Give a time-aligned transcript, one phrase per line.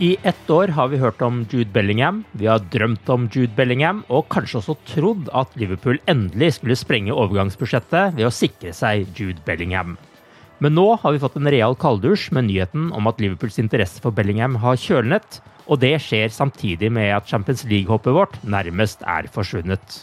[0.00, 3.98] I ett år har vi hørt om Jude Bellingham, vi har drømt om Jude Bellingham,
[4.08, 9.44] og kanskje også trodd at Liverpool endelig skulle sprenge overgangsbudsjettet ved å sikre seg Jude
[9.44, 9.98] Bellingham.
[10.64, 14.16] Men nå har vi fått en real kalddusj med nyheten om at Liverpools interesse for
[14.16, 20.00] Bellingham har kjølnet, og det skjer samtidig med at Champions League-hoppet vårt nærmest er forsvunnet.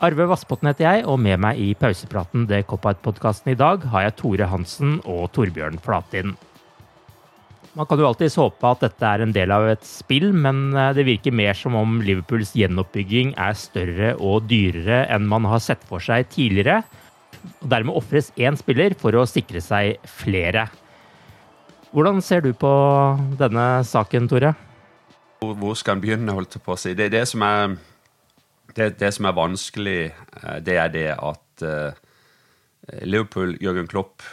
[0.00, 4.20] Arve Vassbotn heter jeg, og med meg i pausepraten Det Cop-Out-podkasten i dag har jeg
[4.24, 6.38] Tore Hansen og Torbjørn Flatin.
[7.76, 10.94] Man kan jo alltids håpe at dette er en del av et spill, men eh,
[10.96, 15.84] det virker mer som om Liverpools gjenoppbygging er større og dyrere enn man har sett
[15.84, 16.80] for seg tidligere.
[17.60, 20.64] Og dermed ofres én spiller for å sikre seg flere.
[21.92, 22.72] Hvordan ser du på
[23.36, 24.54] denne saken, Tore?
[25.44, 26.96] Hvor skal en begynne, holdt jeg på å si.
[26.96, 27.76] Det, det, som er,
[28.72, 31.92] det, det, som er vanskelig, eh, det er det at uh,
[33.04, 34.24] Liverpool, Jørgen Klopp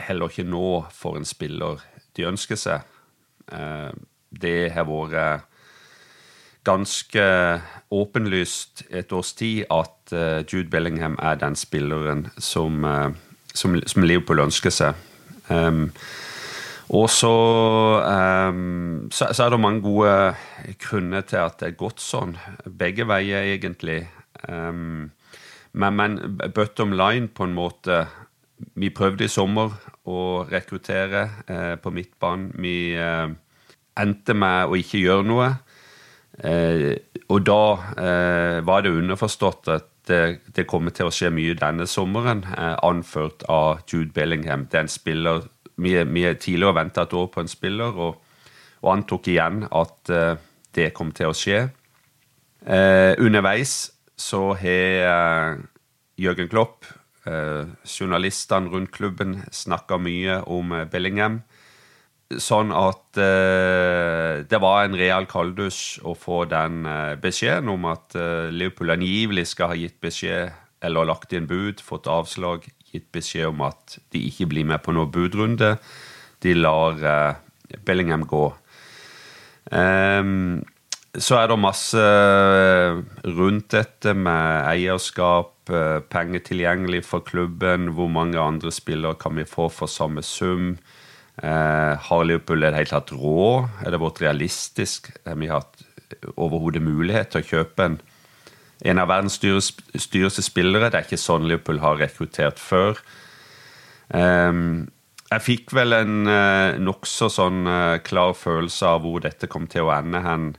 [0.00, 1.82] heller ikke nå for en spiller
[2.16, 2.84] de ønsker seg.
[3.52, 3.90] Eh,
[4.34, 5.50] det har vært
[6.64, 7.24] ganske
[7.92, 13.10] åpenlyst et års tid at eh, Jude Bellingham er den spilleren som, eh,
[13.54, 15.02] som, som Liverpool ønsker seg.
[16.94, 17.32] Og så,
[18.52, 20.34] um, så, så, er det mange gode
[20.80, 22.36] grunner til at det er godt sånn.
[22.68, 24.02] Begge veier, egentlig.
[24.48, 25.10] Um,
[25.72, 26.18] men, men
[26.54, 28.04] bottom line, på en måte
[28.74, 29.72] vi prøvde i sommer
[30.06, 32.52] å rekruttere eh, på midtbanen.
[32.60, 33.32] Vi eh,
[34.00, 35.48] endte med å ikke gjøre noe.
[36.38, 36.94] Eh,
[37.30, 37.60] og da
[37.94, 40.20] eh, var det underforstått at det,
[40.52, 44.68] det, kommer til å skje mye denne sommeren, eh, anført av Jude Bellingham.
[44.70, 48.20] Det er en spiller Vi, vi tidligere venta et år på en spiller, og,
[48.84, 50.36] og antok igjen at eh,
[50.74, 51.68] det kom til å skje.
[53.18, 55.58] underveis så har
[56.16, 56.86] Jørgen Klopp
[57.24, 61.42] journalistene rundt klubben snakka mye om eh, Bellingham.
[62.40, 68.16] Sånn at eh, det var en real kalddusj å få den eh, beskjeden om at
[68.18, 70.52] eh, Liverpool angivelig skal ha gitt beskjed,
[70.84, 74.94] eller lagt inn bud, fått avslag, gitt beskjed om at de ikke blir med på
[74.96, 75.76] noen budrunde.
[76.44, 78.46] De lar eh, Bellingham gå.
[79.72, 80.60] Um,
[81.14, 82.04] så er det masse
[83.24, 87.92] rundt dette med eierskap, Eh, penger tilgjengelig for klubben?
[87.96, 90.76] Hvor mange andre spillere kan vi få for samme sum?
[91.42, 93.70] Eh, har Liverpool i det hele tatt råd?
[93.82, 95.10] Er det vårt realistisk?
[95.26, 95.82] Har vi hatt
[96.36, 97.96] overhodet mulighet til å kjøpe en,
[98.86, 100.92] en av verdens dyreste spillere?
[100.92, 103.00] Det er ikke sånn Liverpool har rekruttert før.
[104.14, 104.52] Eh,
[105.34, 109.88] jeg fikk vel en eh, nokså sånn eh, klar følelse av hvor dette kom til
[109.88, 110.52] å ende hen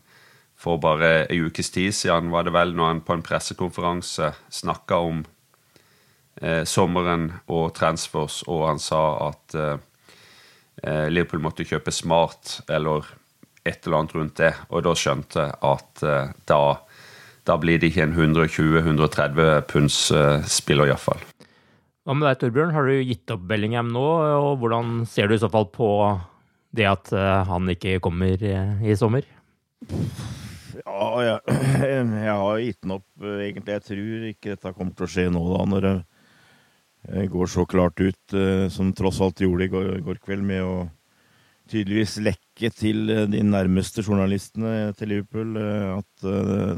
[0.66, 5.02] for bare ei ukes tid siden, var det vel, når han på en pressekonferanse snakka
[5.06, 5.22] om
[6.42, 9.76] eh, sommeren og transfers, og han sa at eh,
[10.84, 13.06] eh, Liverpool måtte kjøpe smart, eller
[13.66, 14.52] et eller annet rundt det.
[14.70, 16.62] Og da skjønte jeg at eh, da,
[17.46, 21.22] da blir det ikke en 120-130 punds eh, spiller, iallfall.
[22.06, 22.74] Hva med deg, Torbjørn?
[22.74, 24.06] Har du gitt opp Bellingham nå,
[24.38, 25.90] og hvordan ser du i så fall på
[26.76, 27.10] det at
[27.48, 29.26] han ikke kommer i sommer?
[30.82, 31.56] Ja, jeg,
[32.28, 33.78] jeg har gitt den opp, egentlig.
[33.78, 38.02] Jeg tror ikke dette kommer til å skje nå, da, når det går så klart
[38.02, 38.38] ut,
[38.74, 40.78] som tross alt gjorde i går, går kveld, med å
[41.70, 46.26] tydeligvis lekke til de nærmeste journalistene til Liverpool at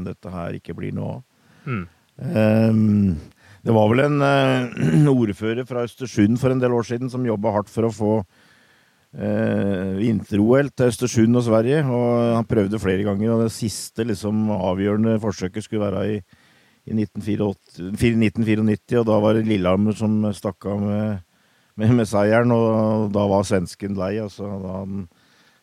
[0.04, 1.24] dette her ikke blir noe av.
[1.68, 1.82] Mm.
[2.18, 3.16] Um,
[3.62, 7.52] det var vel en uh, ordfører fra Østersund for en del år siden som jobba
[7.54, 8.12] hardt for å få
[9.16, 11.84] uh, vinter-OL til Østersund og Sverige.
[11.84, 16.18] og Han prøvde flere ganger, og det siste liksom, avgjørende forsøket skulle være i,
[16.88, 21.24] i 1994, og da var det Lillehammer som stakk av med
[21.78, 24.16] med, med, seieren, og da var svensken lei.
[24.22, 25.06] Altså, da han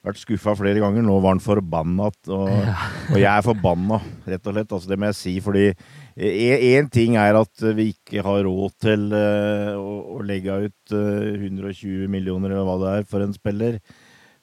[0.05, 1.03] vært skuffa flere ganger.
[1.05, 2.09] Nå var han forbanna.
[2.09, 2.47] Og,
[3.11, 4.73] og, jeg er forbanna, rett og slett.
[4.77, 5.35] Altså, det må jeg si.
[5.43, 5.67] Fordi
[6.15, 11.35] én ting er at vi ikke har råd til uh, å, å, legge ut uh,
[11.35, 13.79] 120 millioner, eller hva det er, for en spiller.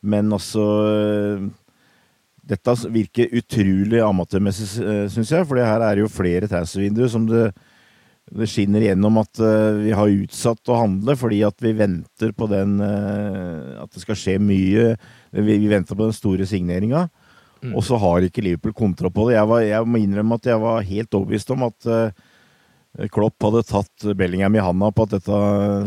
[0.02, 1.50] Men altså uh,
[2.42, 4.66] Dette virker utrolig amatørmessig,
[5.14, 5.46] syns jeg.
[5.46, 7.52] For her er det jo flere transfervinduer som det
[8.32, 9.40] det skinner gjennom at
[9.82, 14.36] vi har utsatt å handle fordi at vi venter på den At det skal skje
[14.40, 14.84] mye.
[15.32, 17.06] Vi, vi venter på den store signeringa.
[17.62, 17.72] Mm.
[17.76, 19.38] Og så har ikke Liverpool kontroll på det.
[19.38, 23.64] Jeg, var, jeg, må innrømme at jeg var helt overbevist om at uh, Klopp hadde
[23.68, 25.42] tatt Bellingham i handa på at dette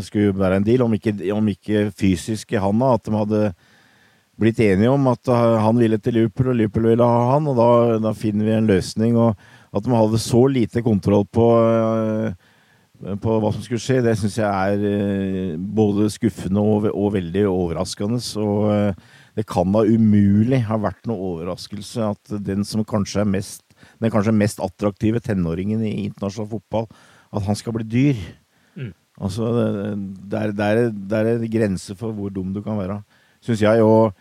[0.08, 0.86] skulle være en deal.
[0.86, 3.42] Om ikke, om ikke fysisk i handa, at de hadde
[4.36, 7.46] blitt enige om at han ville til Liverpool, og Liverpool ville ha han.
[7.52, 7.68] Og da,
[8.08, 9.20] da finner vi en løsning.
[9.20, 9.36] og
[9.76, 14.38] at de hadde så lite kontroll på, eh, på hva som skulle skje, det syns
[14.40, 18.20] jeg er eh, både skuffende og, og veldig overraskende.
[18.42, 23.28] Og eh, det kan da umulig ha vært noe overraskelse at den som kanskje er
[23.28, 23.62] mest,
[24.00, 26.88] den kanskje mest attraktive tenåringen i internasjonal fotball,
[27.36, 28.22] at han skal bli dyr.
[28.76, 28.94] Mm.
[29.20, 33.02] Altså, det er, det, er, det er en grense for hvor dum du kan være,
[33.44, 33.84] syns jeg.
[33.84, 34.16] og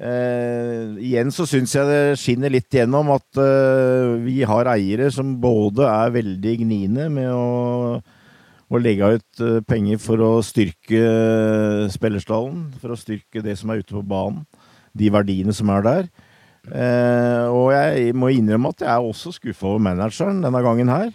[0.00, 5.36] eh, igjen så syns jeg det skinner litt gjennom at eh, vi har eiere som
[5.40, 8.00] både er veldig gniende med å,
[8.66, 11.02] å legge ut uh, penger for å styrke
[11.92, 14.44] spillerstallen, for å styrke det som er ute på banen,
[14.96, 16.08] de verdiene som er der.
[17.52, 21.12] og jeg må innrømme at jeg er også skuffa over manageren denne gangen her.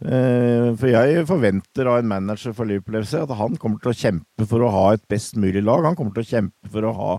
[0.00, 4.62] For jeg forventer av en manager for Liverpool at han kommer til å kjempe for
[4.62, 5.88] å ha et best mulig lag.
[5.88, 7.16] Han kommer til å kjempe for å ha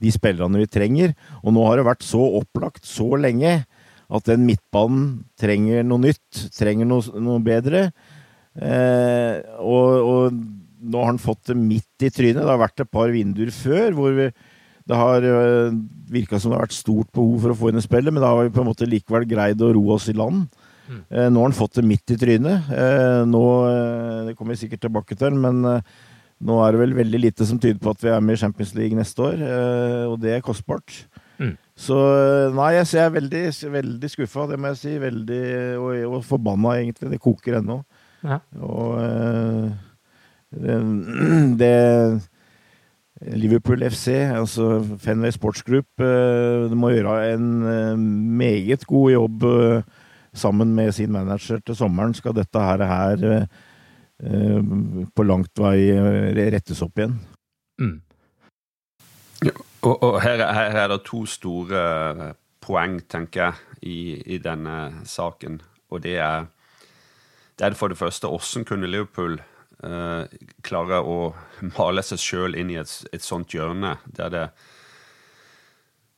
[0.00, 1.14] de spillerne vi trenger.
[1.42, 3.64] Og nå har det vært så opplagt så lenge
[4.14, 7.88] at den midtbanen trenger noe nytt, trenger noe, noe bedre.
[8.54, 10.42] Eh, og, og,
[10.84, 12.42] nå har han fått det midt i trynet.
[12.42, 14.28] Det har vært et par vinduer før hvor vi,
[14.84, 15.78] det har uh, eh,
[16.12, 18.34] virka som det har vært stort behov for å få inn i spillet, men da
[18.34, 20.44] har vi på en måte likevel greid å roe oss i land.
[20.84, 21.00] Mm.
[21.08, 22.68] Eh, nå har han fått det midt i trynet.
[22.68, 25.80] Eh, nå, eh, Det kommer vi sikkert tilbake til, men eh,
[26.44, 28.74] nå er det vel veldig lite som tyder på at vi er med i Champions
[28.76, 31.06] League neste år, eh, og det er kostbart.
[31.38, 31.56] Mm.
[31.74, 31.96] Så
[32.54, 34.92] nei, jeg er veldig, veldig skuffa, det må jeg si.
[35.02, 35.44] Veldig,
[35.80, 37.10] og, og forbanna, egentlig.
[37.10, 37.80] Det koker ennå.
[38.24, 38.40] Ja.
[38.60, 39.74] Og eh,
[40.50, 40.78] det,
[41.60, 41.74] det
[43.36, 49.46] Liverpool FC, altså Fenway Sports Group, det må gjøre en meget god jobb
[50.34, 52.14] sammen med sin manager til sommeren.
[52.14, 53.46] Skal dette her, her
[54.22, 54.62] Eh,
[55.14, 57.16] på langt vei eh, rettes opp igjen.
[57.82, 57.96] Mm.
[59.44, 63.98] Ja, og, og her, her, er det to store poeng, tenker jeg, i,
[64.36, 65.58] i denne saken.
[65.90, 66.46] Og det er,
[67.58, 71.18] det er for det første hvordan kunne Liverpool eh, klare å
[71.76, 74.46] male seg sjøl inn i et, et sånt hjørne der det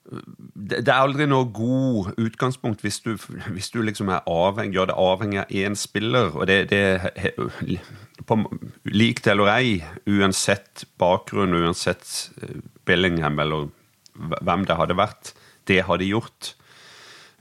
[0.06, 3.16] det er aldri noe god utgangspunkt hvis du,
[3.50, 6.30] hvis du liksom er avhengig, gjør det avhengig av én spiller.
[6.36, 7.00] og det, det
[8.26, 8.38] på,
[8.86, 9.72] Lik det eller ei,
[10.06, 12.30] uansett bakgrunn, uansett
[12.86, 13.68] Billingham Bellingham eller
[14.14, 15.34] hvem det hadde vært,
[15.66, 16.54] det har de gjort.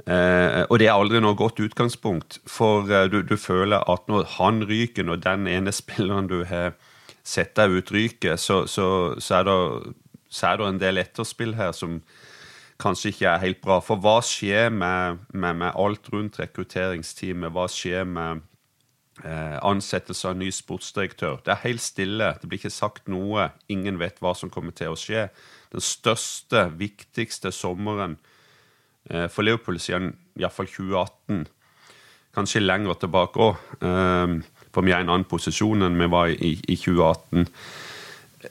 [0.03, 4.27] Eh, og det er aldri noe godt utgangspunkt, for eh, du, du, føler at når
[4.35, 6.75] han ryker, når den ene spilleren du har
[7.23, 8.87] sett deg ut, ryker, så, så,
[9.23, 9.93] så, er det,
[10.29, 12.01] så er det en del etterspill her som
[12.81, 13.79] kanskje ikke er helt bra.
[13.79, 17.55] For hva skjer med, med, med alt rundt rekrutteringsteamet?
[17.55, 18.43] Hva skjer med
[19.23, 21.39] eh, ansettelse av ny sportsdirektør?
[21.47, 22.33] Det er helt stille.
[22.41, 23.47] Det blir ikke sagt noe.
[23.71, 25.29] Ingen vet hva som kommer til å skje.
[25.71, 28.19] Den største, viktigste sommeren
[29.05, 31.45] for Liverpool siden iallfall 2018.
[32.35, 33.65] Kanskje lenger tilbake òg.
[33.79, 34.35] Eh,
[34.75, 37.47] for vi er i en annen posisjon enn vi var i, i 2018.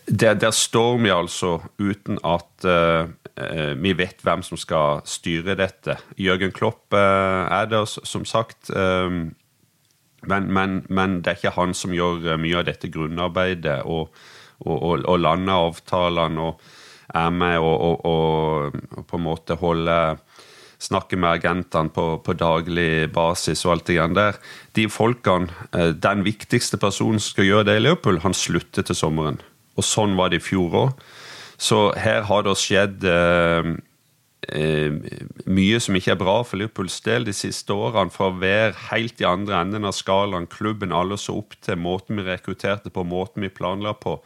[0.08, 3.04] Der, der, står vi altså uten at uh,
[3.38, 5.98] eh, vi vet hvem som skal styre dette.
[6.18, 8.72] Jørgen Klopp uh, er det, som sagt.
[8.74, 9.36] Um,
[10.26, 14.16] men, men, men, det er ikke han som gjør eh, mye av dette grunnarbeidet og,
[14.64, 16.64] og, og, og lander avtalene og
[17.14, 20.16] er med og på en måte holder
[20.84, 24.38] snakke med agentene på, på, daglig basis og alt det igjen der.
[24.76, 28.98] De folkene, eh, Den viktigste personen som skal gjøre det i Liverpool, han slutter til
[28.98, 29.40] sommeren.
[29.76, 31.02] Og sånn var det i fjor òg.
[31.58, 33.74] Så her har det skjedd eh,
[34.52, 34.96] eh,
[35.46, 38.12] mye som ikke er bra for Liverpools del de siste årene.
[38.14, 42.20] Fra å være helt i andre enden av skalaen, klubben alle så opp til, måten
[42.20, 44.18] vi rekrutterte på, måten vi planla på,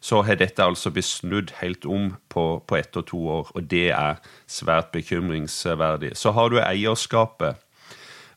[0.00, 3.50] så har dette altså blitt snudd helt om på, på ett og to år.
[3.54, 6.14] Og det er svært bekymringsverdig.
[6.16, 7.58] Så har du eierskapet.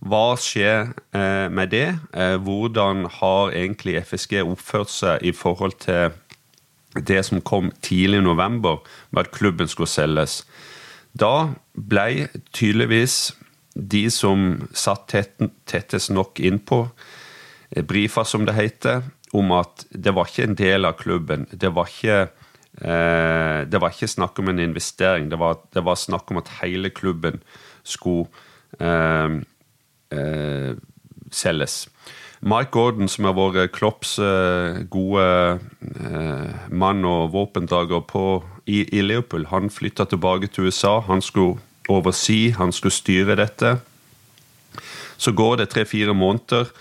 [0.01, 1.99] Hva skjer eh, med det?
[2.17, 6.09] Eh, hvordan har egentlig FSG oppført seg i forhold til
[6.95, 10.41] det som kom tidlig i november, med at klubben skulle selges.
[11.13, 13.33] Da ble tydeligvis
[13.75, 15.37] de som satt tett,
[15.67, 16.89] tettest nok innpå,
[17.71, 21.47] eh, brifa, som det heter, om at det var ikke en del av klubben.
[21.51, 22.19] Det var ikke,
[22.81, 25.29] eh, det var ikke snakk om en investering.
[25.31, 27.41] Det var, det var, snakk om at hele klubben
[27.83, 28.27] skulle
[28.79, 29.39] eh,
[30.11, 30.75] eh,
[31.31, 31.87] selges.
[32.41, 35.25] Mike Gordon, som har vært Klopps eh, gode
[36.01, 38.01] eh, mann og våpendrager
[38.65, 40.99] i, i, Liverpool, han flytta tilbake til USA.
[41.05, 43.75] Han skulle oversi, han skulle styre dette.
[45.21, 46.71] Så går det tre-fire måneder,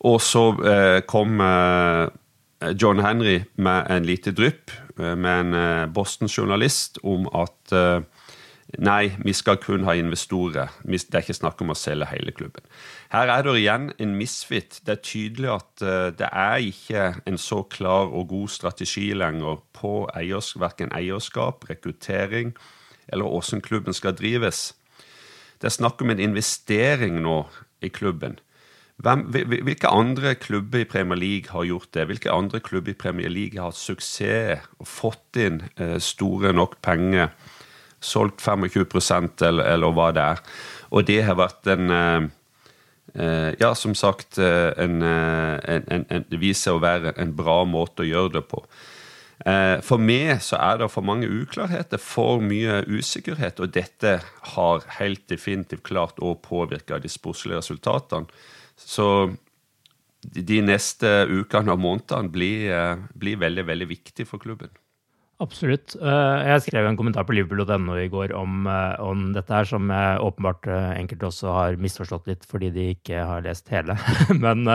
[0.00, 2.08] og så eh, kom eh,
[2.80, 7.76] John Henry med en lite drypp eh, med en Boston-journalist om at
[8.78, 10.68] Nei, vi skal kun ha investorer.
[10.86, 12.62] Det er ikke snakk om å selge hele klubben.
[13.10, 14.76] Her er det igjen en misfit.
[14.86, 15.82] Det er tydelig at
[16.20, 22.54] det er ikke en så klar og god strategi lenger på eiers, verken eierskap, rekruttering
[23.10, 24.68] eller hvordan klubben skal drives.
[25.58, 27.40] Det er snakk om en investering nå
[27.82, 28.38] i klubben.
[29.00, 32.04] Hvem, hvilke andre klubber i Premier League har gjort det?
[32.10, 36.80] Hvilke andre klubber i Premier League har hatt suksess og fått inn eh, store nok
[36.84, 37.32] penger?
[38.00, 40.38] solgt 25% eller, eller hva det er.
[40.96, 42.28] Og det har vært en eh,
[43.12, 48.08] eh, Ja, som sagt, en, en, en, det viser å være en bra måte å
[48.08, 48.62] gjøre det på.
[49.84, 54.18] For meg så er det for mange uklarheter, for mye usikkerhet, og dette
[54.54, 58.28] har helt definitivt klart å påvirke de sportslige resultatene.
[58.80, 59.06] Så
[60.20, 64.72] de neste ukene og månedene blir, blir veldig, veldig viktige for klubben.
[65.40, 65.94] Absolutt.
[65.96, 69.88] Eh, jeg skrev en kommentar på liverpool.no i går om, eh, om, dette her, som
[69.88, 73.96] åpenbart eh, enkelte også har misforstått litt fordi de ikke har lest hele.
[74.44, 74.68] Men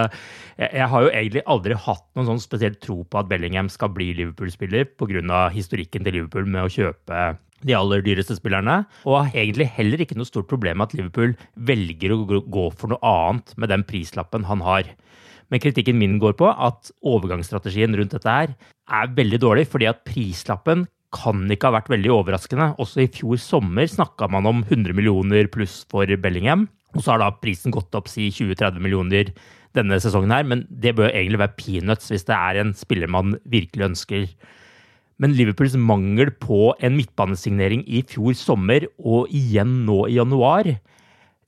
[0.58, 4.10] jeg har jo egentlig aldri hatt noen sånn spesiell tro på at Bellingham skal bli
[4.18, 5.46] Liverpool-spiller pga.
[5.54, 7.36] historikken til Liverpool med å kjøpe
[7.66, 11.36] de aller dyreste spillerne, og har egentlig heller ikke noe stort problem med at Liverpool
[11.56, 14.90] velger å gå for noe annet med den prislappen han har.
[15.54, 18.56] Men kritikken min går på at overgangsstrategien rundt dette her
[18.92, 22.74] er veldig dårlig, fordi at prislappen kan ikke ha vært veldig overraskende.
[22.82, 26.68] Også i fjor sommer snakka man om 100 millioner pluss for Bellingham.
[26.96, 29.32] Og så har da prisen gått opp si 20-30 millioner
[29.76, 33.36] denne sesongen her, men det bør egentlig være peanuts hvis det er en spiller man
[33.52, 34.28] virkelig ønsker.
[35.22, 40.74] Men Liverpools mangel på en midtbanesignering i fjor sommer og igjen nå i januar,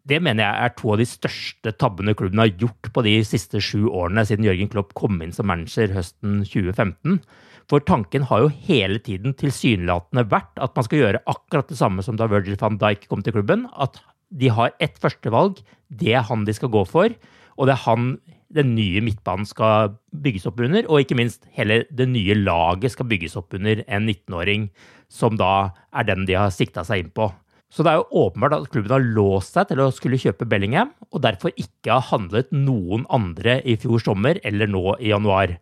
[0.07, 3.59] det mener jeg er to av de største tabbene klubben har gjort på de siste
[3.63, 7.19] sju årene siden Jørgen Klopp kom inn som manager høsten 2015.
[7.67, 12.05] For tanken har jo hele tiden tilsynelatende vært at man skal gjøre akkurat det samme
[12.05, 13.65] som da Virgil van Dijk kom til klubben.
[13.75, 13.99] At
[14.31, 15.59] de har ett førstevalg,
[15.91, 17.11] det er han de skal gå for.
[17.59, 18.13] Og det er han
[18.53, 23.09] den nye midtbanen skal bygges opp under, og ikke minst hele det nye laget skal
[23.09, 24.69] bygges opp under en 19-åring,
[25.11, 27.29] som da er den de har sikta seg inn på.
[27.67, 30.93] Så det er jo åpenbart at klubben har låst seg til å skulle kjøpe Bellingham,
[31.11, 35.57] og derfor ikke har handlet noen andre i fjor sommer eller nå i januar.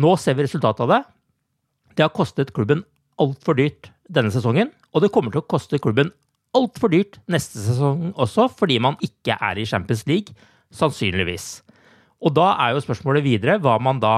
[0.00, 1.02] Nå ser vi resultatet av det.
[1.94, 2.82] Det har kostet klubben
[3.20, 6.10] altfor dyrt denne sesongen, og det kommer til å koste klubben
[6.54, 10.34] altfor dyrt neste sesong også, fordi man ikke er i Champions League,
[10.74, 11.63] sannsynligvis.
[12.22, 14.16] Og da er jo spørsmålet videre hva man da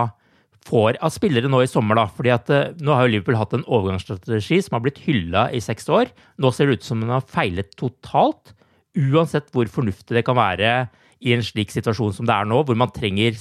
[0.66, 1.98] får av spillere nå i sommer.
[1.98, 5.48] da, fordi at uh, Nå har jo Liverpool hatt en overgangsstrategi som har blitt hylla
[5.54, 6.10] i seks år.
[6.42, 8.54] Nå ser det ut som den har feilet totalt,
[8.96, 10.88] uansett hvor fornuftig det kan være
[11.24, 13.36] i en slik situasjon som det er nå, hvor man trenger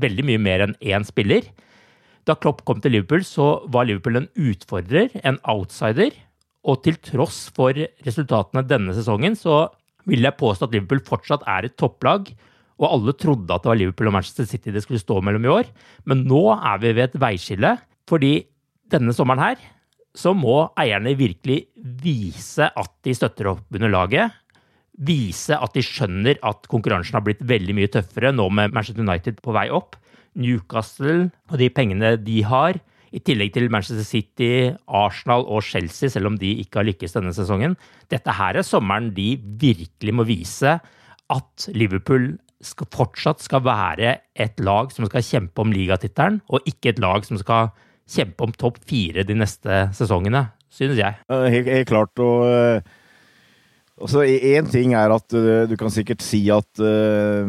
[0.00, 1.46] veldig mye mer enn én spiller.
[2.24, 6.14] Da Klopp kom til Liverpool, så var Liverpool en utfordrer, en outsider.
[6.64, 9.68] Og til tross for resultatene denne sesongen, så
[10.08, 12.32] vil jeg påstå at Liverpool fortsatt er et topplag
[12.80, 15.52] og alle trodde at det var Liverpool og Manchester City det skulle stå mellom i
[15.52, 15.70] år.
[16.10, 17.76] Men nå er vi ved et veiskille,
[18.10, 18.34] fordi
[18.90, 19.60] denne sommeren her
[20.14, 21.64] så må eierne virkelig
[22.02, 24.34] vise at de støtter opp under laget.
[24.94, 29.40] Vise at de skjønner at konkurransen har blitt veldig mye tøffere nå med Manchester United
[29.42, 29.98] på vei opp.
[30.38, 32.78] Newcastle og de pengene de har,
[33.14, 34.48] i tillegg til Manchester City,
[34.90, 37.76] Arsenal og Chelsea, selv om de ikke har lykkes denne sesongen.
[38.10, 40.72] Dette her er sommeren de virkelig må vise
[41.30, 42.32] at Liverpool
[42.64, 47.26] skal, fortsatt skal være et lag som skal kjempe om ligatittelen, og ikke et lag
[47.26, 47.72] som skal
[48.10, 51.18] kjempe om topp fire de neste sesongene, synes jeg.
[51.30, 52.12] Helt, helt klart.
[52.20, 52.44] og...
[52.44, 53.02] Uh,
[54.00, 57.48] altså, Én ting er at uh, du kan sikkert si at uh,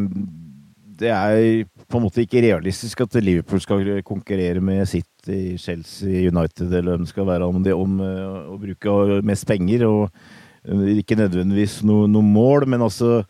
[0.95, 6.71] det er på en måte ikke realistisk at Liverpool skal konkurrere med City, Chelsea, United
[6.71, 9.83] eller hvem det skal være om det om å bruke mest penger.
[9.83, 13.25] og Ikke nødvendigvis noe, noe mål, men altså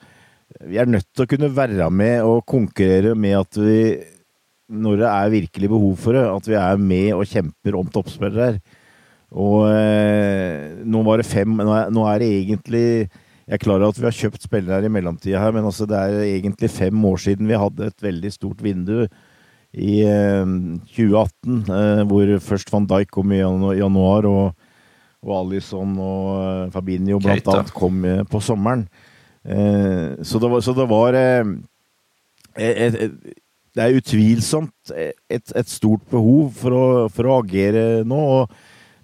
[0.64, 3.80] vi er nødt til å kunne være med og konkurrere med at vi,
[4.72, 8.56] når det er virkelig behov for det, at vi er med og kjemper om toppspillere.
[8.56, 8.82] her.
[9.36, 13.82] Og eh, nå var det fem Nå er, nå er, det egentlig Jeg er klar
[13.82, 16.70] over at vi har kjøpt spillere her i mellomtida her, men altså det er egentlig
[16.72, 19.08] fem år siden vi hadde et veldig stort vindu
[19.76, 20.46] i eh,
[20.96, 24.70] 2018, eh, hvor først van Dijk kom i januar, og,
[25.26, 28.86] og Alison og eh, Fabinho blant annet kom eh, på sommeren.
[29.46, 31.50] Eh, så det var, så det var eh,
[32.58, 33.36] et, et,
[33.75, 38.18] Det er utvilsomt et, et stort behov for å, for å, agere nå.
[38.40, 38.56] og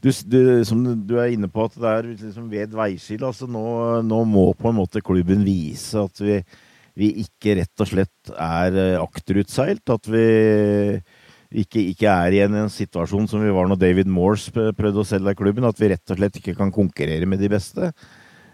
[0.01, 3.27] du, du, som du er inne på, at det er liksom ved veiskille.
[3.27, 3.65] Altså nå,
[4.01, 6.39] nå, må på en måte klubben vise at vi,
[6.97, 9.93] vi ikke rett og slett er eh, akterutseilt.
[9.93, 10.25] At vi
[11.51, 15.37] ikke, ikke, er i en, situasjon som vi var når David Morse prøvde å selge
[15.37, 15.69] klubben.
[15.69, 17.91] At vi rett og slett ikke kan konkurrere med de beste.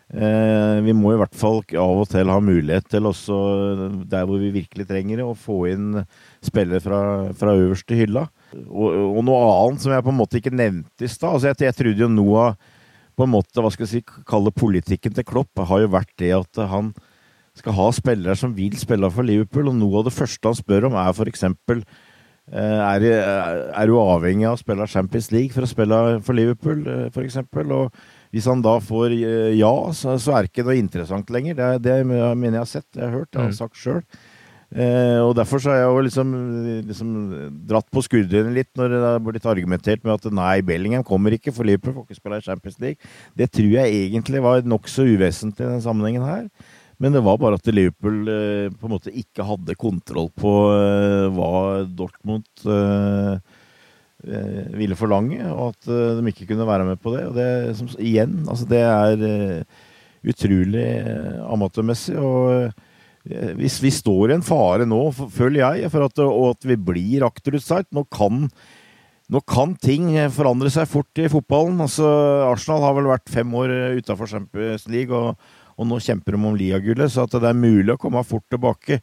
[0.08, 3.38] Eh, vi må i hvert fall av og til ha mulighet til også,
[4.08, 6.00] der hvor vi virkelig trenger det, å få inn
[6.46, 7.02] spillere fra,
[7.36, 8.28] fra øverste hylla.
[8.56, 11.36] Og, og, noe annet som jeg på en måte ikke nevnte i stad.
[11.36, 12.74] Altså jeg, jeg, trodde jo noe av
[13.18, 16.36] på en måte, hva skal jeg si, kalle politikken til Klopp, har jo vært det
[16.38, 16.92] at han
[17.58, 19.72] skal ha spillere som vil spille for Liverpool.
[19.72, 21.48] Og noe av det første han spør om, er f.eks.
[22.48, 26.86] Eh, er, er du avhengig av å spille Champions League for å spille for Liverpool,
[26.88, 27.42] eh, f.eks.?
[27.66, 27.98] Og
[28.38, 31.58] hvis han da får eh, ja, så, så er det ikke noe interessant lenger.
[31.58, 33.58] Det, det mener jeg har sett, jeg har hørt, jeg har mm.
[33.58, 34.04] sagt sjøl.
[34.68, 36.32] Eh, og derfor så har jeg jo liksom,
[36.90, 37.12] liksom
[37.70, 41.54] dratt på skuldrene litt når det har blitt argumentert med at nei, Bellingham kommer ikke,
[41.56, 43.14] for Liverpool får ikke spille i Champions League.
[43.40, 46.50] Det tror jeg egentlig var nokså uvesentlig i denne sammenhengen her.
[47.00, 51.28] Men det var bare at Liverpool eh, på en måte ikke hadde kontroll på eh,
[51.34, 51.54] hva
[51.88, 53.64] Dortmund Eh,
[54.78, 57.26] ville forlange, og at eh, de ikke kunne være med på det.
[57.30, 59.86] Og det, som, igjen, altså det er uh,
[60.28, 60.88] utrolig
[61.48, 62.18] amatørmessig.
[62.18, 62.72] Og
[63.60, 67.26] hvis vi står i en fare nå, føler jeg, for at, og at vi blir
[67.28, 68.08] akterutseilt nå
[69.28, 71.82] nå kan ting forandre seg fort i fotballen.
[71.84, 72.08] Altså,
[72.48, 75.36] Arsenal har vel vært fem år utafor Champions League, og,
[75.76, 79.02] og nå kjemper de om ligagullet, så det er mulig å komme fort tilbake.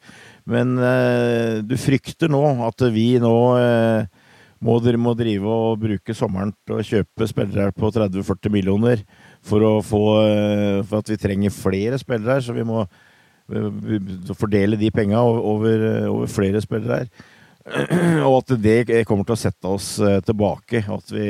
[0.49, 4.24] Men eh, du frykter nå at vi nå uh,
[4.63, 9.03] må, må drive og bruke sommeren til å kjøpe spillere på 30-40 millioner
[9.45, 12.45] for, få, eh, for at vi trenger flere spillere her.
[12.45, 17.31] Så vi må eh, fordele de penga over, over, flere spillere her.
[18.29, 20.85] Og at det kommer til å sette oss eh, tilbake.
[20.89, 21.29] At, vi,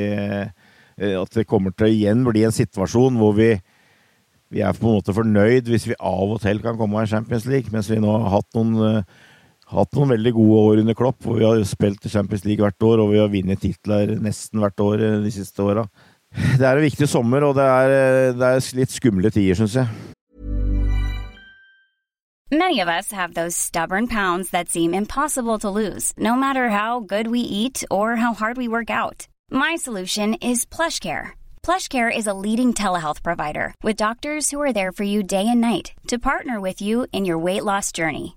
[1.10, 3.52] at det kommer til å igjen bli en situasjon hvor vi,
[4.54, 7.48] vi er på en måte fornøyd hvis vi av og til kan komme i Champions
[7.50, 9.00] League, mens vi nå har hatt noen
[9.74, 11.20] hatt noen veldig gode år under Klopp.
[11.24, 14.80] hvor Vi har spilt Champions League hvert år, og vi har vunnet titler nesten hvert
[14.80, 15.86] år eh, de siste åra.
[16.58, 19.76] Det er en viktig sommer, og det er, eh, det er litt skumle tider, syns
[19.78, 19.86] jeg.
[22.50, 27.00] Many of us have those stubborn pounds that seem impossible to lose, no matter how
[27.00, 29.26] good we eat or how hard we work out.
[29.50, 31.32] My solution is PlushCare.
[31.62, 35.60] PlushCare is a leading telehealth provider with doctors who are there for you day and
[35.60, 38.36] night to partner with you in your weight loss journey.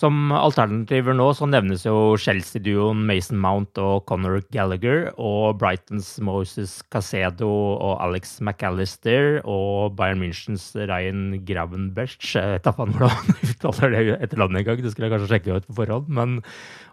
[0.00, 6.78] Som alternativer nå så nevnes jo Chelsea-duoen Mason Mount og Conor Gallagher, og Brightons Moses
[6.88, 13.92] Casedo og Alex McAllister, og Bayern Münchens Ryan Gravenberch Jeg vet da hvordan han uttaler
[13.92, 16.08] det en gang, det skulle jeg kanskje sjekke ut på forhånd.
[16.08, 16.40] men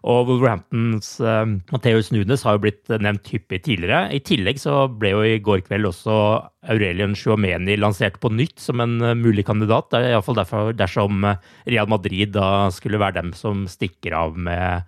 [0.07, 1.43] og Wolverhamptons uh,
[1.73, 4.07] Matheus Nunes har jo blitt nevnt hyppig tidligere.
[4.13, 6.17] I tillegg så ble jo i går kveld også
[6.67, 9.89] Aurelien Chouameni lansert på nytt som en uh, mulig kandidat.
[9.91, 11.25] Det er iallfall derfor dersom
[11.67, 14.87] Real Madrid da skulle være dem som stikker av med,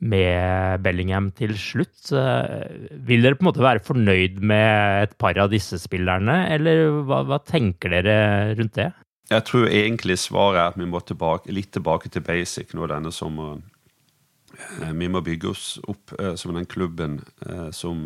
[0.00, 2.12] med Bellingham til slutt.
[2.12, 6.86] Uh, vil dere på en måte være fornøyd med et par av disse spillerne, eller
[7.08, 8.16] hva, hva tenker dere
[8.58, 8.90] rundt det?
[9.30, 13.12] Jeg tror egentlig svaret er at vi må tilbake, litt tilbake til basic nå denne
[13.14, 13.62] sommeren.
[14.80, 17.20] Eh, vi må bygge oss opp uh, som den klubben
[17.74, 18.04] som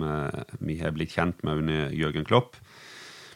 [0.60, 2.58] vi har blitt kjent med under Jørgen Klopp.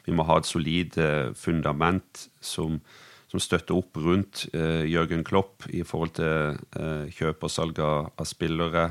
[0.05, 0.95] Vi må ha et solid
[1.37, 2.79] fundament som,
[3.29, 8.91] som, støtter opp rundt Jørgen Klopp i forhold til kjøp og salg av, spillere.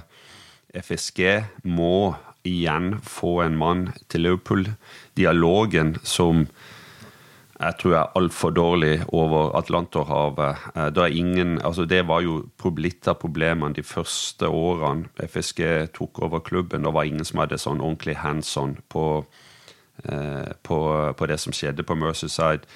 [0.78, 1.22] FSG
[1.66, 2.14] må
[2.48, 4.68] igjen få en mann til Liverpool.
[5.18, 6.46] Dialogen som
[7.58, 10.58] jeg tror er altfor dårlig over Atlanterhavet.
[10.78, 12.44] Eh, ingen, altså det var jo
[12.78, 16.84] litt av problemene de første årene FSG tok over klubben.
[16.84, 19.26] Det var ingen som hadde sånn ordentlig hands on på,
[20.04, 20.78] eh, på,
[21.18, 22.70] på det som skjedde på Mercyside.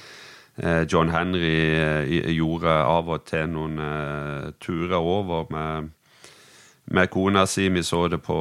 [0.58, 1.56] Eh, John Henry
[2.36, 3.80] gjorde av og til noen
[4.60, 5.92] turer over med
[6.92, 7.70] med kona si.
[7.70, 8.38] Vi så det på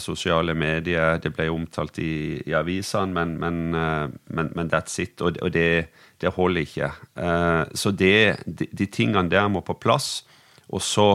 [0.00, 5.20] sosiale medier, det ble omtalt i, i avisene, men, men, eh, men, men, that's it.
[5.20, 6.90] Og, og det, det, holder ikke.
[7.16, 10.24] Eh, så det, de, de, tingene der må på plass.
[10.70, 11.08] Og så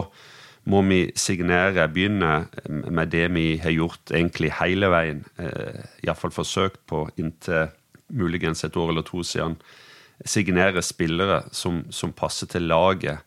[0.66, 5.24] må vi signere, begynne med det vi har gjort egentlig hele veien.
[5.38, 7.70] Eh, Iallfall forsøkt på inntil
[8.06, 9.56] muligens et år eller to siden.
[10.24, 13.20] Signere spillere som, som passer til laget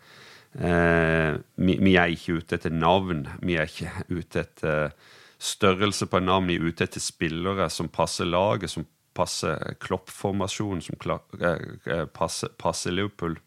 [0.53, 3.27] Eh, vi, vi, er ikke ute etter navn.
[3.45, 4.95] Vi er ikke ute etter
[5.39, 6.49] størrelse på navn.
[6.49, 10.97] Vi er ute etter spillere som passer laget, som passer kloppformasjonen, som
[11.39, 13.37] eh, eh, passer, passer Liverpool.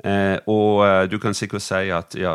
[0.00, 2.34] Eh, og eh, du kan sikkert si at ja,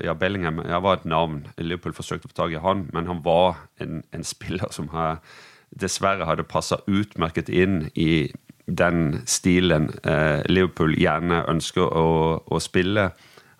[0.00, 1.46] ja Bellingham ja, var et navn.
[1.58, 5.22] Liverpool forsøkte å få tak i han, men han var en, en spiller som har,
[5.70, 8.32] dessverre hadde passa utmerket inn i
[8.78, 12.08] den stilen eh, Liverpool gjerne ønsker å,
[12.46, 13.10] å spille.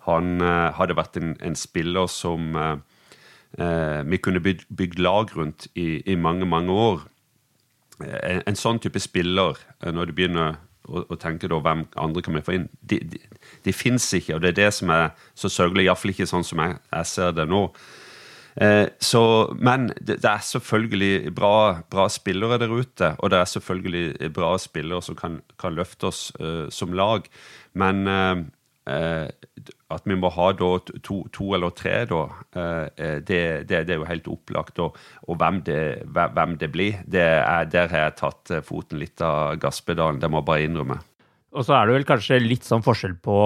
[0.07, 5.67] Han eh, hadde vært en, en spiller som eh, vi kunne bygd, bygd lag rundt
[5.75, 7.07] i, i, mange, mange år.
[8.03, 10.57] En, en, sånn type spiller, når du begynner
[10.89, 13.21] å, å tenke da, hvem andre kan vi få inn, de, de,
[13.63, 14.35] de fins ikke.
[14.35, 17.35] Og det er det som er så sørgelig, iallfall ikke sånn som jeg, jeg ser
[17.37, 17.67] det nå.
[18.55, 19.23] Eh, så,
[19.57, 24.55] men det, det, er selvfølgelig bra, bra, spillere der ute, og det er selvfølgelig bra
[24.61, 27.25] spillere som kan, kan løfte oss uh, som lag.
[27.73, 28.43] Men uh,
[29.93, 32.23] at vi må ha to, to eller tre, da,
[33.23, 33.37] det,
[33.69, 34.81] det, det, er jo helt opplagt.
[34.83, 39.55] Og, og hvem, det, hvem, det, blir, er, der har jeg tatt foten litt av
[39.61, 40.19] gasspedalen.
[40.19, 40.99] Det må jeg bare innrømme.
[41.53, 43.37] Og så er det vel kanskje litt sånn forskjell på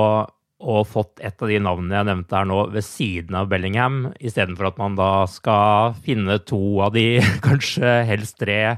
[0.58, 4.72] og fått et av de navnene jeg nevnte her nå, ved siden av Bellingham, istedenfor
[4.72, 8.78] at man da skal finne to av de, kanskje helst tre,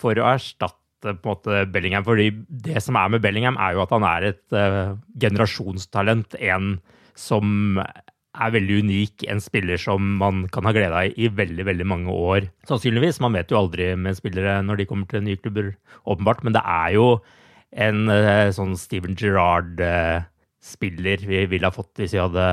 [0.00, 2.04] for å erstatte på en måte Bellingham.
[2.04, 6.36] fordi det som er med Bellingham, er jo at han er et uh, generasjonstalent.
[6.40, 6.74] En
[7.16, 9.24] som er veldig unik.
[9.32, 12.50] En spiller som man kan ha glede av i veldig veldig mange år.
[12.68, 13.20] Sannsynligvis.
[13.24, 15.72] Man vet jo aldri med spillere når de kommer til nye klubber,
[16.04, 16.44] åpenbart.
[16.44, 17.06] Men det er jo
[17.70, 20.20] en uh, sånn Steven Gerrard uh,
[20.60, 22.44] spiller vi ville ha fått hvis vi hadde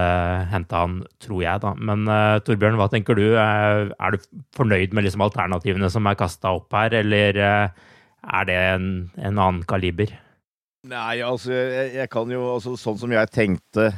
[0.51, 1.73] henta han, tror jeg, da.
[1.75, 3.25] Men uh, Torbjørn, hva tenker du?
[3.35, 7.91] Uh, er du fornøyd med liksom alternativene som er kasta opp her, eller uh,
[8.39, 8.87] er det en,
[9.19, 10.15] en, annen kaliber?
[10.87, 13.91] Nei, altså, jeg, jeg, kan jo altså, Sånn som jeg tenkte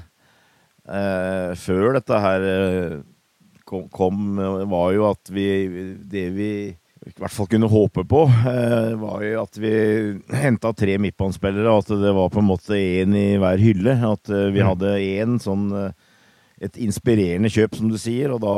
[1.59, 2.43] før dette her
[3.67, 4.39] kom, kom,
[4.71, 5.43] var jo at vi
[6.09, 6.47] Det vi
[7.07, 9.71] i hvert fall kunne håpe på, eh, var jo at vi
[10.35, 13.95] henta tre midtbanespillere, og at det var på en måte én i hver hylle.
[14.03, 14.67] At eh, vi mm.
[14.67, 15.91] hadde én sånn eh,
[16.59, 18.51] Et inspirerende kjøp, som du sier, og da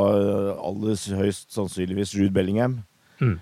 [0.58, 2.80] aller høyst sannsynligvis Jude Bellingham.
[3.22, 3.36] Mm.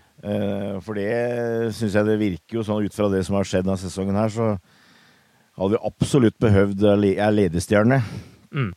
[0.84, 3.80] For det syns jeg det virker jo sånn ut fra det som har skjedd denne
[3.80, 4.50] sesongen her, så
[5.56, 8.02] hadde vi absolutt behøvd ei ledestjerne
[8.52, 8.68] mm.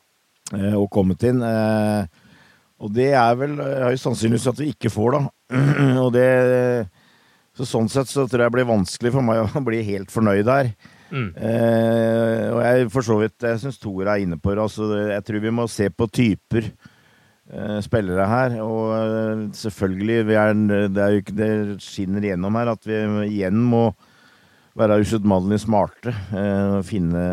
[0.80, 1.44] og kommet inn.
[2.84, 5.22] Og det er vel høyst sannsynligvis at vi ikke får, da.
[6.04, 6.28] Og det
[7.54, 10.50] Så sånn sett så tror jeg det blir vanskelig for meg å bli helt fornøyd
[10.50, 10.74] her.
[11.14, 11.28] Mm.
[11.38, 14.64] Eh, og jeg for så vidt Jeg syns Tor er inne på det.
[14.64, 18.58] Altså, jeg tror vi må se på typer eh, spillere her.
[18.66, 20.58] Og eh, selvfølgelig er,
[20.90, 21.52] det, er jo, det
[21.86, 22.98] skinner igjennom her at vi
[23.30, 23.92] igjen må
[24.80, 26.16] være usedvanlig smarte.
[26.34, 27.24] Eh, finne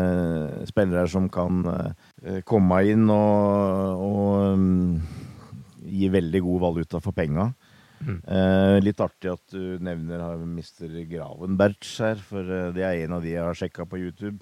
[0.69, 5.20] spillere som kan eh, komme inn og, og
[5.91, 7.51] um, gi veldig god valuta for penga.
[8.01, 8.17] Mm.
[8.25, 11.03] Eh, litt artig at du nevner Mr.
[11.09, 14.39] Gravenberts her, for eh, det er en av de jeg har sjekka på YouTube.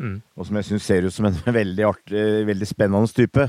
[0.00, 0.22] Mm.
[0.36, 3.44] Og som jeg syns ser ut som en veldig artig, veldig spennende type.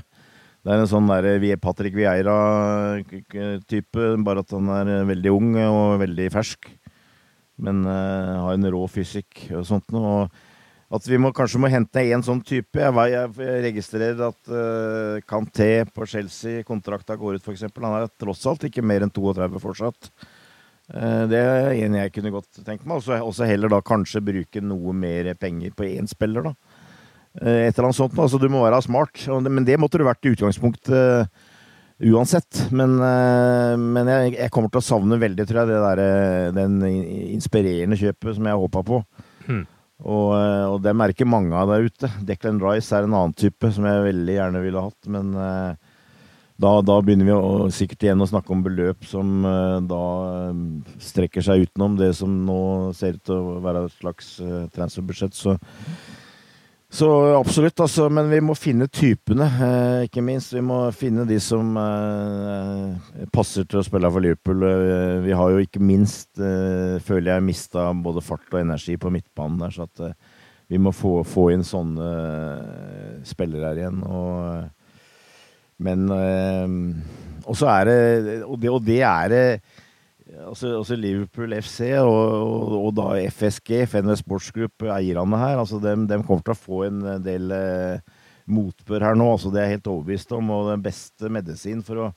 [0.64, 6.00] Det er en sånn der Patrick Vieira-type, bare at han er eh, veldig ung og
[6.04, 6.62] veldig fersk.
[7.64, 10.24] Men uh, har en rå fysikk og sånt noe.
[10.24, 10.28] Og
[10.94, 12.78] at vi må, kanskje må hente en sånn type.
[12.78, 17.66] Jeg, jeg registrerer at uh, Kanté på Chelsea, kontrakta går ut f.eks.
[17.80, 20.12] Han er tross alt ikke mer enn 32 fortsatt.
[20.94, 23.02] Uh, det er en jeg kunne godt tenkt meg.
[23.02, 26.54] Og så heller da kanskje bruke noe mer penger på én spiller, da.
[27.42, 28.20] Uh, et eller annet sånt.
[28.20, 29.26] Altså, du må være smart.
[29.50, 31.42] Men det måtte du vært i utgangspunktet
[32.04, 32.68] uansett.
[32.76, 33.00] Men,
[33.80, 36.82] men jeg, jeg, kommer til å savne veldig, tror jeg, det der, den
[37.34, 39.06] inspirerende kjøpet som jeg håpa på.
[39.48, 39.64] Hmm.
[40.02, 42.10] Og, eh, og det merker mange av der ute.
[42.26, 45.76] Declan Rice er en annen type som jeg veldig gjerne ville hatt, men uh,
[46.60, 50.02] da, da, begynner vi å, sikkert igjen å snakke om beløp som uh, da
[51.04, 52.60] strekker seg utenom det som nå
[52.98, 54.36] ser ut til å være et slags
[54.76, 55.38] transferbudsjett.
[55.38, 55.56] Så
[56.94, 57.08] så
[57.40, 58.06] absolutt, altså.
[58.14, 60.54] Men vi må finne typene, eh, ikke minst.
[60.54, 64.62] Vi må finne de som eh, passer til å spille for Liverpool.
[64.68, 69.10] Eh, vi har jo ikke minst, eh, føler jeg, mista både fart og energi på
[69.14, 69.74] midtbanen der.
[69.74, 70.14] Så at eh,
[70.70, 74.06] vi må få, få inn sånne eh, spillere her igjen.
[74.06, 74.70] Og,
[75.84, 76.06] men
[77.44, 77.96] Og så er det
[78.46, 79.46] Og det, og det er det
[80.34, 86.08] Altså, altså, Liverpool FC og, og, og, da FSG, FNV Sportsgroup, eierne her, altså dem,
[86.10, 89.28] dem, kommer til å få en del eh, motbør her nå.
[89.36, 90.54] altså Det er jeg helt overbevist om.
[90.56, 92.08] Og den beste medisin for å,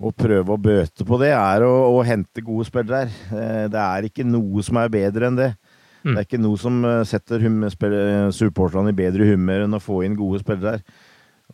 [0.00, 3.18] å prøve å bøte på det, er å, å hente gode spillere her.
[3.40, 5.50] Eh, det er ikke noe som er bedre enn det.
[6.06, 6.14] Mm.
[6.14, 7.44] Det er ikke noe som eh, setter
[8.36, 10.88] supporterne i bedre humør enn å få inn gode spillere her.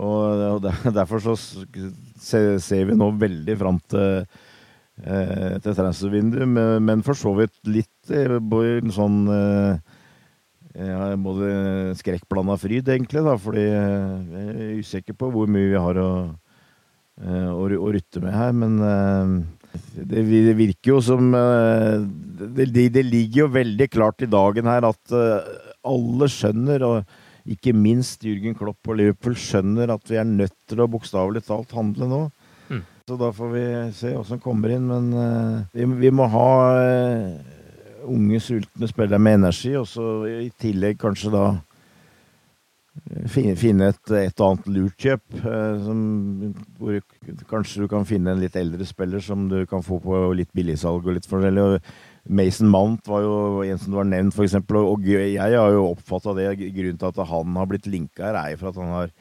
[0.01, 4.49] Og, og Derfor så ser vi nå veldig fram til eh,
[5.01, 9.19] et transfervindu, men, for så vidt litt en sånn
[10.77, 15.81] eh, både skrekkblanda fryd, egentlig, da, fordi eh, jeg er usikker på hvor mye vi
[15.81, 16.13] har å,
[17.23, 18.53] eh, å, å rytte med her.
[18.57, 18.79] Men
[19.97, 25.17] det, det, virker jo som det, det, ligger jo veldig klart i dagen her at
[25.83, 30.85] alle skjønner, og ikke minst Jürgen Klopp og Liverpool skjønner at vi er nødt til
[30.85, 32.23] å bokstavelig talt handle nå.
[33.09, 33.65] Så da får vi
[33.99, 34.87] se som kommer inn.
[34.87, 37.53] Men uh, vi, vi, må ha uh,
[38.09, 44.15] unge, sultne spillere med energi, og så i tillegg kanskje da eh, finne, finne et,
[44.19, 45.39] et og annet lurt kjøp.
[45.39, 47.03] Eh,
[47.51, 51.07] kanskje du kan finne en litt eldre spiller som du kan få på litt billigsalg
[51.07, 51.83] og litt forskjellig.
[52.31, 53.37] Mason Mount var jo
[53.67, 54.61] en som du har nevnt, f.eks.
[54.79, 56.53] Og jeg har jo oppfatta det.
[56.63, 59.15] Grunnen til at han har blitt linka her, er for at han har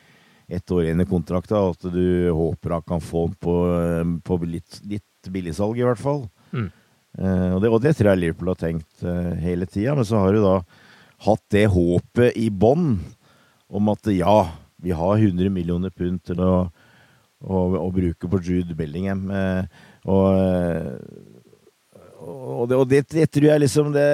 [0.52, 4.04] ett år igjen i kontrakta, og at du håper han kan få den på, eh,
[4.28, 6.26] på litt, litt billigsalg, i hvert fall.
[6.52, 6.70] Mm.
[7.20, 9.96] Uh, og, det, og, det, tror jeg Liverpool har tenkt uh, hele tida.
[9.98, 10.54] Men så har du da
[11.26, 12.94] hatt det håpet i bånn
[13.72, 14.38] om at ja,
[14.82, 16.54] vi har 100 millioner pund til å,
[17.44, 19.28] å, å bruke på Jude Bellingham.
[19.28, 19.68] Uh,
[20.08, 20.32] og,
[22.22, 24.08] og, det, og det, det, tror jeg liksom det,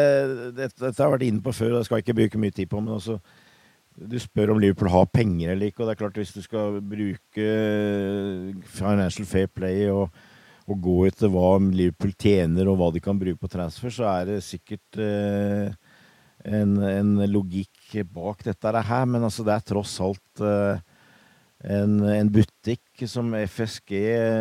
[0.58, 2.72] Dette har jeg vært inne på før, og det skal jeg ikke bruke mye tid
[2.72, 2.82] på.
[2.82, 3.22] men altså
[3.98, 5.82] du spør om Liverpool har penger eller ikke.
[5.82, 7.48] og det er klart Hvis du skal bruke
[8.78, 10.12] financial fair play og,
[10.68, 14.30] og gå etter hva Liverpool tjener og hva de kan bruke på transfer, så er
[14.30, 15.74] det sikkert eh,
[16.46, 19.10] en, en, logikk bak dette her.
[19.10, 20.86] Men altså, det er tross alt eh,
[21.66, 23.96] en, en, butikk som FSG,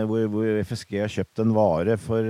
[0.09, 2.29] hvor, hvor, FSG har kjøpt en vare for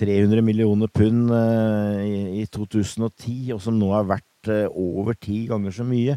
[0.00, 5.14] 300 eh, millioner pund eh, i, i 2010, og som nå er verdt Eh, over
[5.14, 6.16] ti ganger så mye.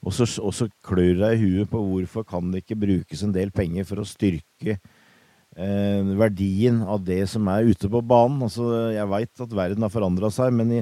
[0.00, 3.34] Og så, og så klør deg i huet på hvorfor kan det ikke brukes en
[3.34, 8.40] del penger for å styrke eh, verdien av det som er ute på banen.
[8.46, 10.80] Altså, jeg veit at verden har forandra seg, men i,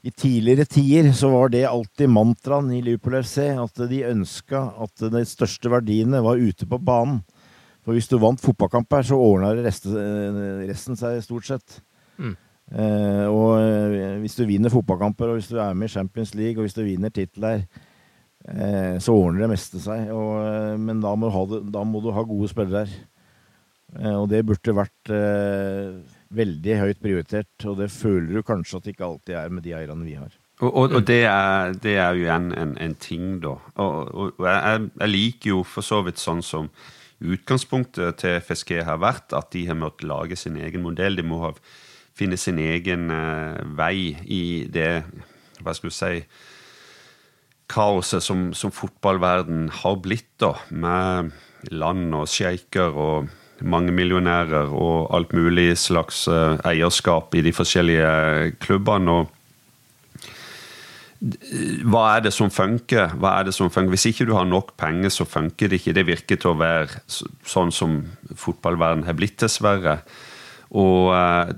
[0.00, 3.50] i, tidligere tider så var det alltid mantraen i Liverpool FC.
[3.52, 7.20] At de ønska at de største verdiene var ute på banen.
[7.84, 9.94] For hvis du vant fotballkamp her, så ordna resten,
[10.68, 11.78] resten seg stort sett.
[12.18, 12.34] Mm.
[12.68, 16.58] Eh, og eh, hvis du vinner fotballkamper, og hvis du er med i Champions League,
[16.58, 17.64] og hvis du vinner titler,
[18.48, 20.10] eh, så ordner det meste seg.
[20.12, 22.88] Og, men da må, det, da må, du ha gode spillere
[23.88, 25.10] og det burde vært
[26.36, 29.72] veldig høyt prioritert, og det føler du kanskje at det ikke alltid er med de
[29.78, 30.34] eierne vi har.
[30.58, 33.54] Og, og, og det, er, det, er, jo igjen en, en ting, da.
[33.80, 36.68] Og, jeg, jeg, liker jo for så vidt sånn som
[37.18, 41.16] utgangspunktet til FSG har vært, at de har måttet lage sin egen modell.
[41.16, 41.54] De må ha
[42.18, 45.04] finne sin egen uh, vei i det
[45.62, 46.12] Hva skal du si
[47.68, 51.34] Kaoset som, som fotballverden har blitt, da, med
[51.68, 53.28] land og sjeiker og
[53.60, 59.18] mange millionærer og alt mulig slags uh, eierskap i de forskjellige klubbene.
[59.18, 59.34] og
[61.18, 63.16] hva er det som funker?
[63.18, 63.90] Hva er det som funker?
[63.90, 65.94] Hvis ikke du har nok penger, så funker det ikke.
[65.96, 67.98] Det virker til å være sånn som
[68.38, 69.98] fotballverden har blitt, dessverre.
[70.76, 71.48] Og uh,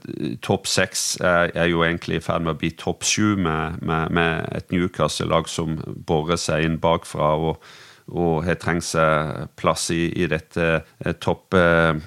[0.45, 4.13] topp seks er, er, jo egentlig i ferd med å bli topp sju med, med,
[4.15, 7.65] med, et Newcastle-lag som borer seg inn bakfra og,
[8.11, 11.99] og har trengt seg plass i, i dette eh, topp eh,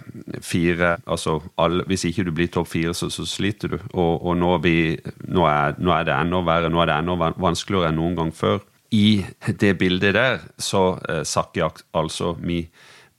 [0.43, 0.95] fire.
[1.03, 3.79] Altså, all, hvis ikke du blir topp fire, så, så, sliter du.
[3.91, 4.77] Og, og nå, vi,
[5.27, 6.71] nå, er, nå, er, det enda verre.
[6.71, 8.63] Nå er det enda vanskeligere enn noen gang før.
[8.95, 9.23] I
[9.59, 12.67] det bildet der så eh, sakker altså vi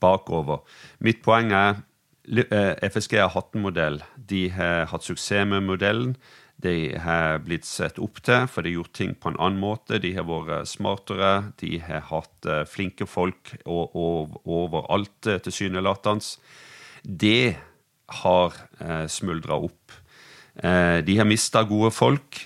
[0.01, 0.63] bakover.
[1.05, 1.94] Mitt poeng er Eh,
[2.25, 4.01] FSG har hatt en modell.
[4.17, 6.15] De har hatt suksess med modellen.
[6.61, 9.99] De har blitt sett opp til, for de har gjort ting på en annen måte.
[10.01, 11.51] De har vært smartere.
[11.59, 16.39] De har hatt eh, flinke folk overalt, eh, tilsynelatende.
[17.05, 17.55] Det
[18.21, 18.53] har
[19.09, 19.93] smuldra opp.
[20.55, 22.37] De har mista gode folk.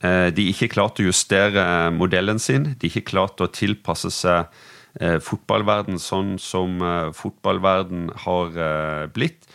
[0.00, 0.06] De
[0.44, 1.64] har ikke klart å justere
[1.96, 2.74] modellen sin.
[2.76, 9.06] De har ikke klart å tilpasse seg eh, fotballverden sånn som eh, fotballverden har eh,
[9.12, 9.48] blitt.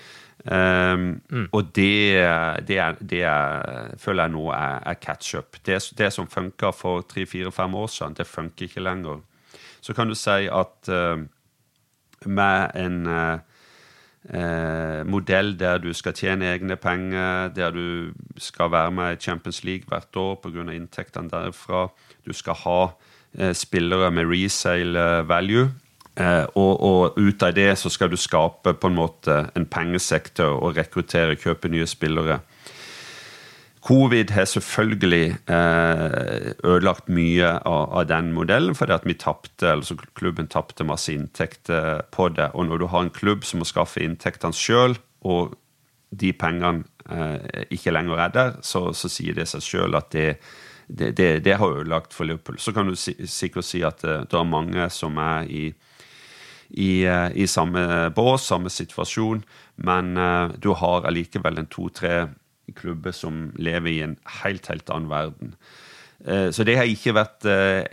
[0.44, 1.46] Um, mm.
[1.56, 2.20] Og det,
[2.68, 5.56] det, er, det er, føler jeg nå er, er catch-up.
[5.64, 9.22] Det, det, som funka for tre-fire-fem år siden, det funker ikke lenger.
[9.80, 11.24] Så kan du si at uh,
[12.28, 13.40] med en uh,
[14.36, 19.64] uh, modell der du skal tjene egne penger, der du skal være med i Champions
[19.64, 20.68] League hvert år pga.
[20.76, 21.88] inntektene derfra,
[22.28, 23.13] du skal ha Eh,
[23.54, 25.70] spillere med resale eh, value.
[26.16, 30.60] Eh, og, og, ut av det så skal du skape på en måte en pengesektor
[30.62, 32.42] og rekruttere, kjøpe nye spillere.
[33.84, 40.48] Covid har selvfølgelig eh, ødelagt mye av, den modellen, fordi at vi tappte, altså klubben
[40.48, 42.52] tapte masse inntekter på det.
[42.54, 44.96] Og når du har en klubb som må skaffe inntektene sjøl,
[45.28, 45.58] og
[46.14, 50.38] de pengene eh, ikke lenger er der, så, så sier det seg sjøl at det,
[50.98, 52.60] det, det, det, har ødelagt for Liverpool.
[52.60, 55.64] Så kan du si, sikkert si at eh, det er mange som er i,
[56.70, 59.44] i, eh, i, samme bås, samme situasjon,
[59.76, 62.28] men uh, du har allikevel en to-tre
[62.78, 65.58] klubber som lever i en helt, helt annen verden.
[66.24, 67.44] Så det har ikke vært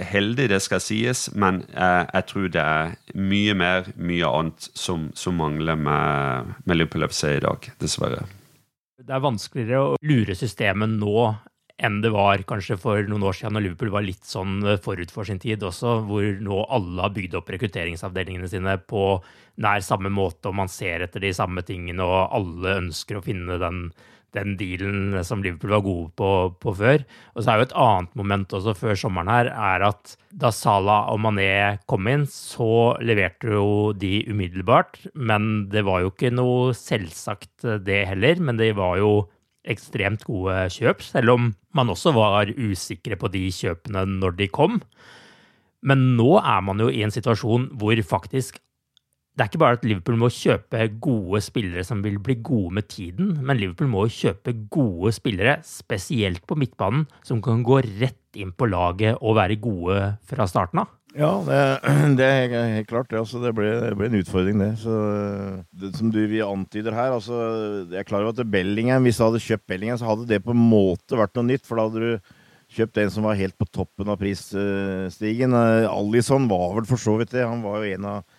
[0.06, 5.34] heldig, det skal sies, men jeg tror det er mye mer, mye annet som, som
[5.40, 8.22] mangler med, med Liverpool FC i dag, dessverre.
[9.02, 11.24] Det er vanskeligere å lure systemet nå
[11.84, 15.12] enn det var kanskje for noen år siden når Liverpool var litt sånn eh, forut
[15.14, 19.04] for sin tid også, hvor nå alle har bygd opp rekrutteringsavdelingene sine på
[19.60, 23.58] nær samme måte, og man ser etter de samme tingene, og alle ønsker å finne
[23.60, 23.82] den,
[24.36, 26.30] den dealen som Liverpool var gode på,
[26.62, 27.04] på, før.
[27.34, 31.10] Og så er jo et annet moment også før sommeren her, er at da Salah
[31.12, 35.02] og Mané kom inn, så leverte jo de umiddelbart.
[35.16, 39.12] Men det var jo ikke noe selvsagt det heller, men det var jo
[39.68, 44.80] ekstremt gode kjøp, selv om man også var usikre på de kjøpene når de kom.
[45.84, 48.60] Men nå er man jo i en situasjon hvor faktisk
[49.38, 52.88] det er ikke bare at Liverpool må kjøpe gode spillere som vil bli gode med
[52.90, 58.50] tiden, men Liverpool må kjøpe gode spillere, spesielt på midtbanen, som kan gå rett inn
[58.52, 60.90] på laget og være gode fra starten av.
[61.18, 61.58] Ja, det,
[62.18, 63.12] det er helt klart.
[63.16, 64.70] Altså, det, ble, det, ble, en utfordring, det.
[64.82, 64.94] Så,
[65.82, 67.40] det som du vi antyder her altså,
[67.90, 70.54] Jeg er klar over at Bellingham, hvis du hadde kjøpt Bellingham, så hadde det på
[70.54, 71.66] en måte vært noe nytt.
[71.66, 72.36] For da hadde du
[72.70, 75.56] kjøpt en som var helt på toppen av prisstigen.
[75.90, 77.42] Alison var vel for så vidt det.
[77.42, 78.29] Han var jo en av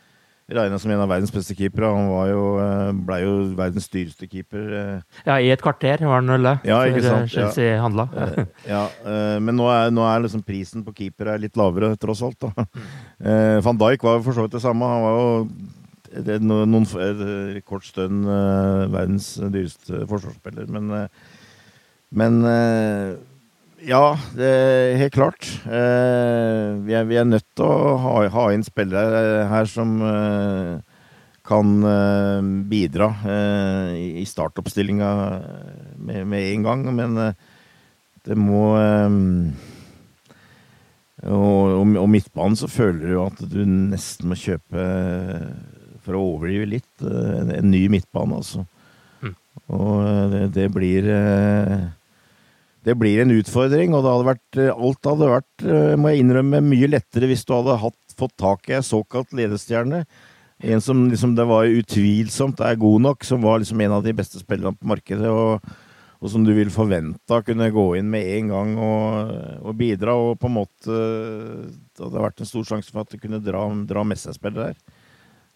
[0.55, 1.89] regna som en av verdens beste keepere.
[1.95, 4.67] Han var jo, eh, ble jo verdens dyreste keeper.
[4.79, 5.19] Eh.
[5.27, 7.31] Ja, i et kvarter var han vel det, ja, ikke sant?
[7.31, 7.81] Chelsea ja.
[7.83, 8.07] handla.
[8.73, 8.83] ja,
[9.39, 12.39] men nå er, nå er liksom prisen på keeper litt lavere, tross alt.
[12.41, 12.67] da.
[13.65, 14.89] Van Dijk var jo for så vidt det samme.
[14.91, 15.27] Han var jo
[16.11, 16.87] er noen
[17.63, 21.07] kort stund verdens dyreste forsvarsspiller, men,
[22.11, 22.41] men
[23.81, 24.49] ja, det
[24.99, 25.47] helt klart.
[25.65, 30.73] Eh, vi, er, vi, er, nødt til å ha, ha inn spillere her som eh,
[31.47, 33.09] kan eh, bidra
[33.97, 35.11] i startoppstillinga
[35.97, 36.85] med, med, en gang.
[36.95, 37.21] Men
[38.27, 38.65] det må
[41.21, 44.85] og, og, og, midtbanen så føler du at du nesten må kjøpe,
[46.01, 48.63] for å overdrive litt, en, en ny midtbane, altså.
[49.21, 49.35] Mm.
[49.77, 49.91] Og
[50.33, 51.09] det, det blir
[52.87, 56.23] det blir en utfordring, og det hadde vært, eh, alt hadde vært, eh, må jeg
[56.23, 60.05] innrømme, mye lettere hvis du hadde hatt, fått tak i ei såkalt ledestjerne.
[60.61, 64.13] En som liksom det var utvilsomt er god nok, som var liksom en av de
[64.13, 65.29] beste spillerne på markedet.
[65.29, 65.61] og,
[66.21, 69.31] og som du vil forvente kunne gå inn med en gang og,
[69.65, 70.13] og, bidra.
[70.13, 73.65] Og på en måte Det hadde vært en stor sjanse for at du kunne dra,
[73.89, 74.77] dra med seg spillere her.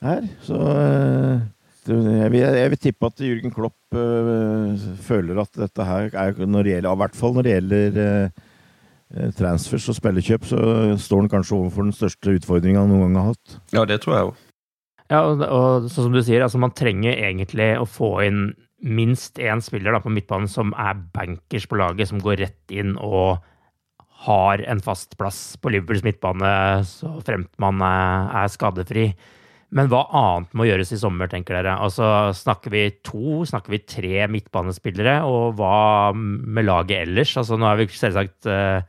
[0.02, 0.26] her.
[0.42, 1.46] Så eh,
[1.92, 4.74] jeg vil, jeg vil, tippe at Jürgen Klopp uh,
[5.06, 9.30] føler at dette her er når det gjelder, I hvert fall når det gjelder uh,
[9.38, 10.60] transfers og spillekjøp, så
[11.00, 13.58] står han kanskje overfor den største utfordringa han noen gang har hatt.
[13.76, 14.44] Ja, det tror jeg òg.
[15.06, 18.48] Ja, og, og sånn som du sier, altså man trenger egentlig å få inn
[18.86, 22.96] minst én spiller da, på midtbanen som er bankers på laget, som går rett inn
[22.98, 23.38] og
[24.26, 26.50] har en fast plass på Liverpools midtbane
[26.88, 29.10] så fremt man er, er skadefri.
[29.76, 31.76] Men hva annet må gjøres i sommer, tenker dere?
[31.84, 32.08] Altså,
[32.38, 35.18] Snakker vi to, snakker vi tre midtbanespillere?
[35.28, 37.36] Og hva med laget ellers?
[37.42, 38.80] Altså, Nå er vi selvsagt uh,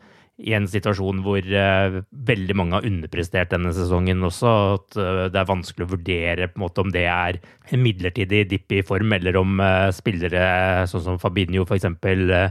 [0.46, 1.98] i en situasjon hvor uh,
[2.30, 4.54] veldig mange har underprestert denne sesongen også.
[4.76, 8.46] At uh, det er vanskelig å vurdere på en måte om det er en midlertidig
[8.54, 9.58] dipp i form, eller om
[9.96, 11.90] spillere sånn som Fabinho f.eks.
[11.98, 12.50] Uh,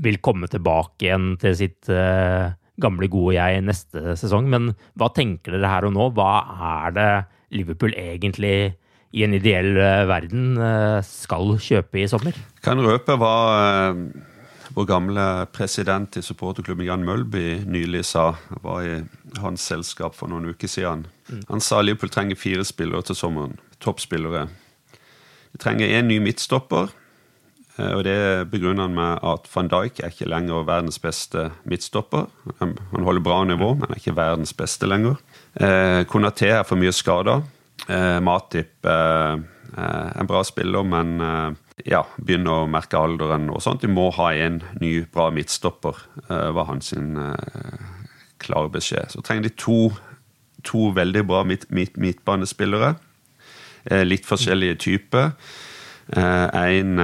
[0.00, 1.90] vil komme tilbake igjen til sitt
[2.80, 4.48] gamle, gode jeg neste sesong.
[4.48, 6.14] Men hva tenker dere her og nå?
[6.16, 6.30] Hva
[6.86, 7.10] er det
[7.54, 8.76] Liverpool egentlig
[9.16, 12.36] i en ideell eh, verden eh, skal kjøpe i sommer?
[12.64, 13.34] Kan røpe hva
[13.88, 14.02] eh,
[14.76, 15.24] vår gamle
[15.54, 18.34] president i supporterklubben Jan Mølby nylig sa.
[18.62, 19.00] var i
[19.40, 21.06] hans selskap for noen uker siden.
[21.32, 21.42] Mm.
[21.48, 23.56] Han sa Liverpool trenger fire spillere til sommeren.
[23.80, 24.48] Toppspillere.
[25.54, 26.92] De trenger én ny midtstopper.
[27.78, 32.26] Og Det begrunner han med at van Dijk er ikke lenger verdens beste midtstopper.
[32.58, 32.74] Han
[33.06, 35.14] holder bra nivå, men er ikke verdens beste lenger.
[35.58, 37.40] Eh, Konaté er for mye skada.
[37.88, 39.38] Eh, Matip eh,
[39.74, 41.48] eh, en bra spiller, men eh,
[41.94, 43.82] ja, begynner å merke alderen og sånt.
[43.82, 45.98] De må ha en ny, bra midtstopper,
[46.28, 46.92] eh, var hans
[48.38, 49.10] klare beskjed.
[49.10, 49.80] Så trenger de to,
[50.66, 52.94] to veldig bra midt, midt, midtbanespillere.
[54.04, 55.30] litt forskjellige typer.
[56.12, 56.98] en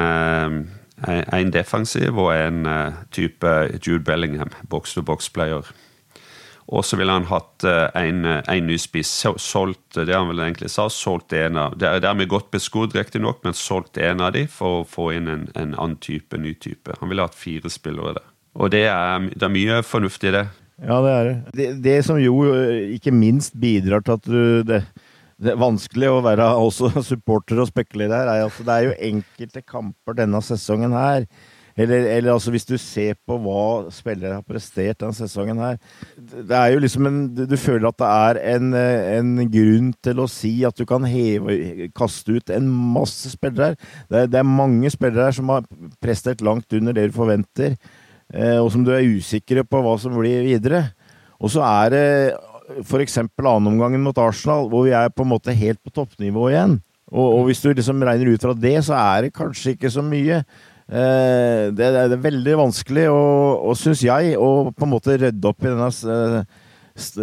[1.06, 2.66] en defensiv og en
[3.10, 3.46] type
[3.86, 5.72] Jude Bellingham, box-to-box-player.
[6.72, 9.12] Og så ville han hatt eh, en, eh, en ny spiss.
[9.42, 13.42] Solgt det han vel egentlig sa, solgt en av Det er dermed godt beskodd, riktignok,
[13.44, 16.96] men solgt en av de for å få inn en, en annen type, ny type.
[17.00, 18.28] Han ville hatt fire spillere der.
[18.54, 20.44] Og det er, det er mye fornuftig i det.
[20.82, 21.34] Ja, det er det.
[21.58, 21.66] det.
[21.84, 21.98] det.
[22.06, 24.80] som jo eh, ikke minst bidrar til at du det,
[25.42, 28.96] det er vanskelig å være også supporter og spekulere her, er at det er jo
[29.12, 31.28] enkelte kamper denne sesongen her
[31.76, 35.78] eller, eller, altså hvis du ser på hva spillere har prestert denne sesongen her
[36.14, 40.28] Det er jo liksom en Du føler at det er en, en grunn til å
[40.30, 43.76] si at du kan heve Kaste ut en masse spillere her.
[44.10, 45.66] Det det er mange spillere her som har
[46.02, 47.76] prestert langt under det du forventer,
[48.32, 50.88] eh, og som du er usikre på hva som blir videre.
[51.38, 52.06] Og så er det
[52.82, 53.18] f.eks.
[53.20, 56.78] annenomgangen mot Arsenal, hvor vi er på en måte helt på toppnivå igjen.
[57.12, 60.02] Og, og hvis du liksom regner ut fra det, så er det kanskje ikke så
[60.04, 60.42] mye.
[60.84, 65.48] Eh, det, det, er veldig vanskelig, og, og syns jeg, å på en måte rydde
[65.48, 66.60] opp i denne eh,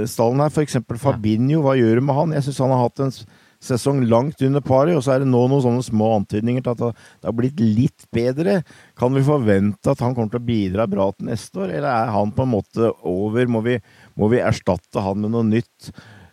[0.09, 0.51] stallen her.
[0.51, 0.81] F.eks.
[1.01, 2.35] Fabinho, hva gjør du med han?
[2.37, 3.15] Jeg syns han har hatt en
[3.61, 6.81] sesong langt under paret, og så er det nå noen sånne små antydninger til at
[6.81, 8.61] det har blitt litt bedre.
[8.97, 12.15] Kan vi forvente at han kommer til å bidra bra til neste år, eller er
[12.15, 13.45] han på en måte over?
[13.51, 13.77] Må vi,
[14.17, 15.91] må vi erstatte han med noe nytt?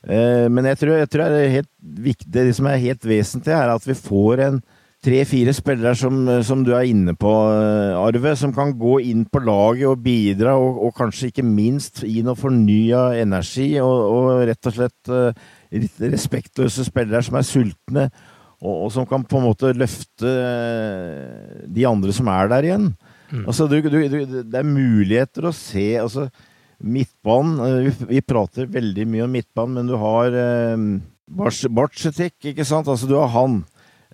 [0.08, 1.72] Eh, men jeg tror, jeg tror det, er helt
[2.08, 4.60] viktig, det som er helt vesentlig, er at vi får en
[5.04, 9.42] tre-fire spillere som, som, du er inne på, eh, Arve, som kan gå inn på
[9.46, 14.70] laget og bidra, og, og kanskje ikke minst gi noe fornya energi, og, og, rett
[14.70, 15.46] og slett uh,
[16.02, 18.08] respektløse spillere som er sultne,
[18.58, 20.34] og, og, som kan på en måte løfte
[21.70, 22.90] de andre som er der igjen.
[23.30, 23.44] Mm.
[23.44, 26.30] Altså, du, du, du, det er muligheter å se altså,
[26.78, 30.84] Midtbanen vi, vi, prater veldig mye om midtbanen, men du har eh,
[31.28, 32.88] Bartsetek, ikke sant?
[32.88, 33.58] Altså, du har han.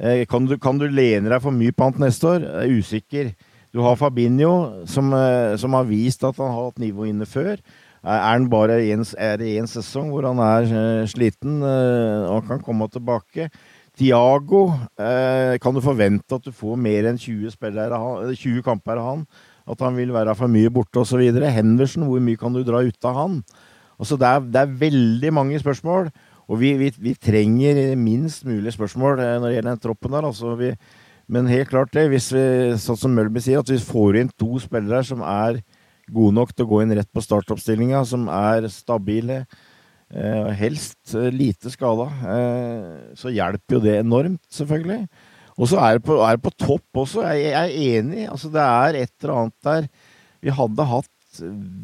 [0.01, 2.47] Eh, kan du, kan du lene deg for mye på han neste år?
[2.47, 3.31] Jeg er usikker.
[3.75, 7.59] Du har Fabinho, som, eh, som, har vist at han har hatt nivå inne før.
[8.05, 12.85] Er han bare en, er det én sesong hvor han er sliten og kan komme
[12.93, 13.49] tilbake?
[13.97, 19.23] Tiago, kan du forvente at du får mer enn 20, 20 kamper av han?
[19.65, 21.23] At han vil være for mye borte osv.
[21.33, 23.41] Henderson, hvor mye kan du dra ut av han?
[23.97, 26.11] Altså, det er, det er veldig mange spørsmål.
[26.51, 30.29] Og vi, vi, vi, trenger minst mulig spørsmål eh, når det gjelder den troppen der.
[30.29, 30.73] Altså vi,
[31.33, 32.45] men helt klart det, hvis vi,
[32.81, 35.63] sånn som Mølby sier, at vi får inn to spillere som er
[36.13, 39.45] gode nok til å gå inn rett på startoppstillinga, som er stabile,
[40.13, 45.07] eh, helst eh, lite skada, eh, så hjelper jo det enormt, selvfølgelig.
[45.55, 46.05] Og så er det
[46.43, 47.25] på, topp også.
[47.31, 48.25] Jeg, jeg, er enig.
[48.27, 49.85] Altså, det er et eller annet der
[50.43, 51.11] Vi hadde hatt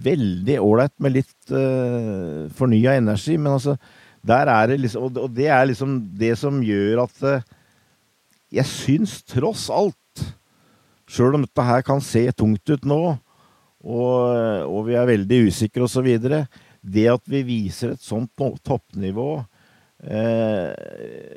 [0.04, 3.76] veldig ålreit med litt eh, fornya energi, men altså
[4.20, 7.46] det liksom, og det er liksom det som gjør at eh,
[8.60, 10.24] jeg syns tross alt,
[11.10, 13.02] sjøl om dette her kan se tungt ut nå,
[13.80, 14.18] og,
[14.68, 16.10] og vi er veldig usikre osv.,
[16.80, 18.32] det at vi viser et sånt
[18.64, 19.30] toppnivå
[20.04, 20.72] eh,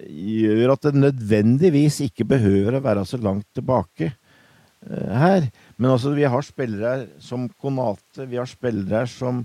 [0.08, 5.50] gjør at det nødvendigvis ikke behøver å være så langt tilbake eh, her.
[5.78, 9.44] Men altså, vi har spillere som Konate, vi har spillere som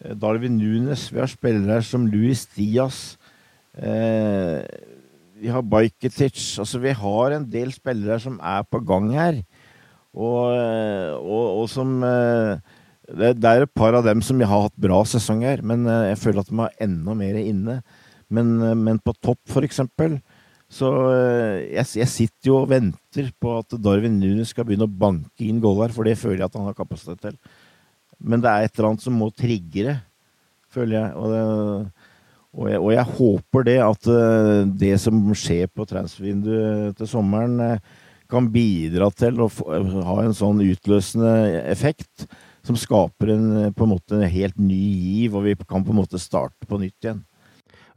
[0.00, 3.18] Darwin Nunes, vi har spillere som Luis Diaz.
[3.76, 4.64] Eh,
[5.40, 6.40] vi har Bajketic.
[6.60, 9.42] Altså, vi har en del spillere som er på gang her.
[10.16, 12.56] Og, eh, og, og som eh,
[13.12, 16.42] det, det, er et par av dem som har hatt bra sesonger, men jeg føler
[16.42, 17.80] at de har enda mer inne.
[18.30, 20.20] Men, men på topp, for eksempel,
[20.70, 25.42] så jeg, jeg, sitter jo og venter på at Darwin Nunes skal begynne å banke
[25.42, 27.40] inn goller, for det føler jeg at han har kapasitet til.
[28.20, 29.96] Men det er et eller annet som må trigge det,
[30.72, 31.14] føler jeg.
[31.16, 31.40] Og, det,
[32.52, 34.52] og, jeg, og jeg, håper det at eh,
[34.84, 39.48] det som skjer på transfervinduet til sommeren, eh, kan bidra til å
[40.06, 41.32] ha en sånn utløsende
[41.66, 42.28] effekt
[42.66, 45.98] som skaper en, på en måte en helt ny giv, og vi kan på en
[46.02, 47.24] måte starte på nytt igjen.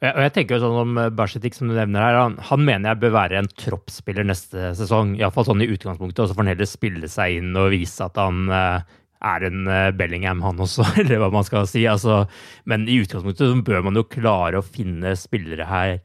[0.04, 3.02] Og jeg tenker jo sånn om Bersetik, som du nevner her, han, han, mener jeg
[3.06, 5.14] bør være en troppsspiller neste sesong.
[5.16, 6.26] Iallfall sånn i utgangspunktet.
[6.26, 9.68] Og så får han heller spille seg inn og vise at han eh, er en
[9.72, 11.86] eh, Bellingham, han også, eller hva man skal si.
[11.90, 12.24] Altså,
[12.70, 15.98] men i utgangspunktet så bør man jo klare å finne spillere her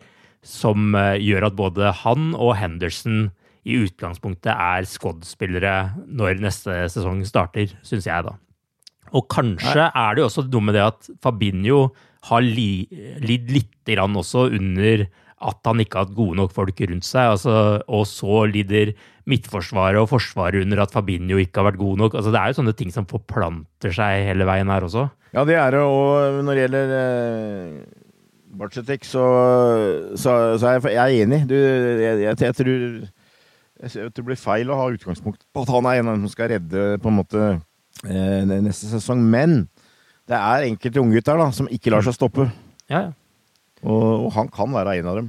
[0.47, 3.29] som uh, gjør at både han og Henderson
[3.69, 5.75] i utgangspunktet er Squad-spillere
[6.07, 8.37] når neste sesong starter, syns jeg, da.
[9.17, 9.91] Og kanskje Nei.
[9.91, 11.89] er det jo også noe med det at Fabinho
[12.29, 15.07] har lidd lite grann også under
[15.39, 17.35] at han ikke har hatt gode nok folk rundt seg.
[17.37, 17.55] Altså,
[17.87, 18.93] og så lider
[19.29, 22.17] Midtforsvaret og Forsvaret under at Fabinho ikke har vært god nok.
[22.17, 25.09] Altså, det er jo sånne ting som forplanter seg hele veien her også.
[25.35, 25.85] Ja, det er det.
[25.85, 27.73] Og når det gjelder eh,
[28.59, 29.25] Barcetek, så,
[30.17, 31.43] så, så, er jeg, enig.
[31.51, 32.85] Du, jeg, jeg, jeg, tror,
[33.85, 36.25] jeg tror det blir feil å ha utgangspunkt på at han er en av dem
[36.27, 39.21] som skal redde på en måte eh, neste sesong.
[39.21, 39.61] Men
[40.29, 42.49] det er enkelte unggutter som ikke lar seg stoppe.
[42.89, 43.17] Ja, ja.
[43.87, 45.29] Og, og, han kan være en av dem.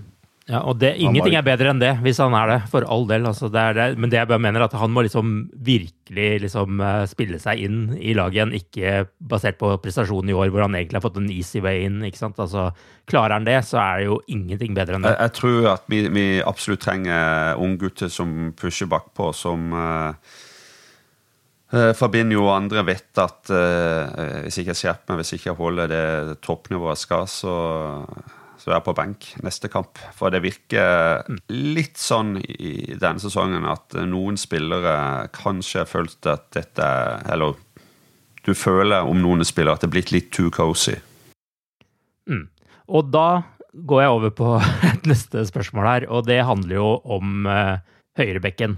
[0.50, 3.28] Ja, og det, Ingenting er bedre enn det, hvis han er det, for all del.
[3.30, 3.86] Altså, det det.
[4.02, 7.78] Men det jeg bare mener, at han må liksom virkelig liksom, uh, spille seg inn
[7.94, 8.56] i laget igjen.
[8.58, 12.02] Ikke basert på prestasjonen i år, hvor han egentlig har fått en easy way in.
[12.08, 12.42] ikke sant?
[12.42, 12.72] Altså,
[13.10, 15.14] Klarer han det, så er det jo ingenting bedre enn det.
[15.14, 20.34] Jeg, jeg tror at vi, vi absolutt trenger unggutter som pusher bakpå, som uh,
[21.94, 25.94] Fabinho og andre vet at uh, hvis ikke jeg skjerper meg, hvis jeg ikke holder
[25.94, 26.06] det
[26.46, 27.56] toppnivået jeg skal, så
[28.60, 30.00] så er på benk neste kamp.
[30.16, 36.90] For det virker litt sånn i denne sesongen at noen spillere kanskje har at dette
[37.32, 37.56] Eller
[38.44, 40.98] du føler om noen spillere at det er blitt litt too cozy.
[42.30, 42.48] Mm.
[42.90, 43.44] Og da
[43.74, 44.52] går jeg over på
[44.92, 47.80] et neste spørsmål her, og det handler jo om uh,
[48.20, 48.78] høyrebekken.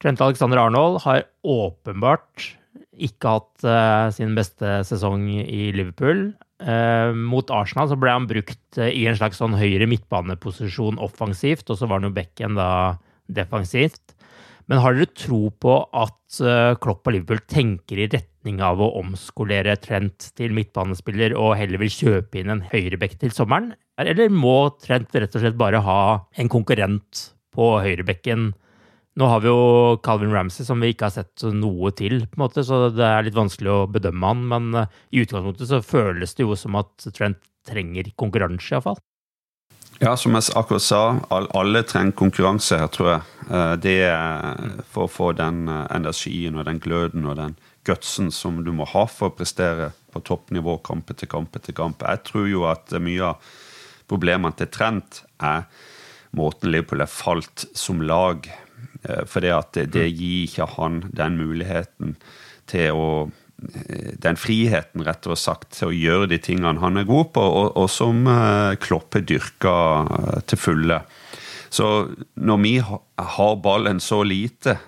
[0.00, 2.54] Trent Alexander Arnold har åpenbart
[3.00, 6.30] ikke hatt uh, sin beste sesong i Liverpool.
[6.60, 11.70] Uh, mot Arsenal så ble han brukt uh, i en slags sånn høyre midtbaneposisjon offensivt,
[11.72, 12.70] og så var nå bekken da
[13.32, 14.12] defensivt.
[14.68, 18.92] Men har dere tro på at uh, Klopp og Liverpool tenker i retning av å
[19.00, 23.72] omskolere Trent til midtbanespiller og heller vil kjøpe inn en høyrebekk til sommeren?
[23.98, 26.00] Eller må Trent rett og slett bare ha
[26.38, 28.52] en konkurrent på høyrebekken?
[29.20, 32.44] Nå har vi jo Calvin Ramsey, som vi ikke har sett noe til, på en
[32.46, 34.44] måte, så det er litt vanskelig å bedømme han.
[34.48, 38.96] Men eh, i utgangspunktet så føles det jo som at Trent trenger konkurranse, iallfall.
[40.00, 43.34] Ja, som jeg akkurat sa, alle trenger konkurranse her, tror jeg.
[43.50, 48.32] Eh, det er for å få den eh, energien og den gløden og den gutsen
[48.32, 52.00] som du må ha for å prestere på toppnivå kamp etter kamp etter kamp.
[52.08, 53.52] Jeg tror jo at mye av
[54.08, 55.68] problemene til Trent er
[56.36, 58.48] måten Liverpool er falt som lag.
[59.02, 62.16] Eh, for det, gir ikke han den muligheten
[62.70, 63.12] til å
[63.60, 67.90] den friheten rett sagt til å gjøre de tingene han er god på, og, og
[67.92, 69.74] som Kloppe Klopp har dyrka
[70.08, 70.96] uh, til fulle.
[71.68, 71.90] Så
[72.40, 74.78] når vi har ballen så lite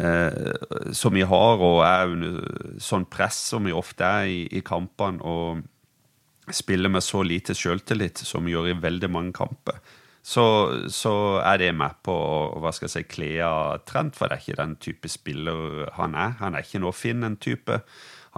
[0.00, 4.62] Eh, som vi har, og er under sånn press som vi ofte er i, i
[4.64, 9.82] kampene, og spiller med så lite selvtillit som vi gjør i veldig mange kamper,
[10.22, 10.44] så,
[10.86, 11.12] så,
[11.42, 14.44] er det med på å hva skal jeg si, kle av Trent, for det er
[14.44, 16.36] ikke den type spiller han er.
[16.38, 17.80] Han er ikke noe Finn-type.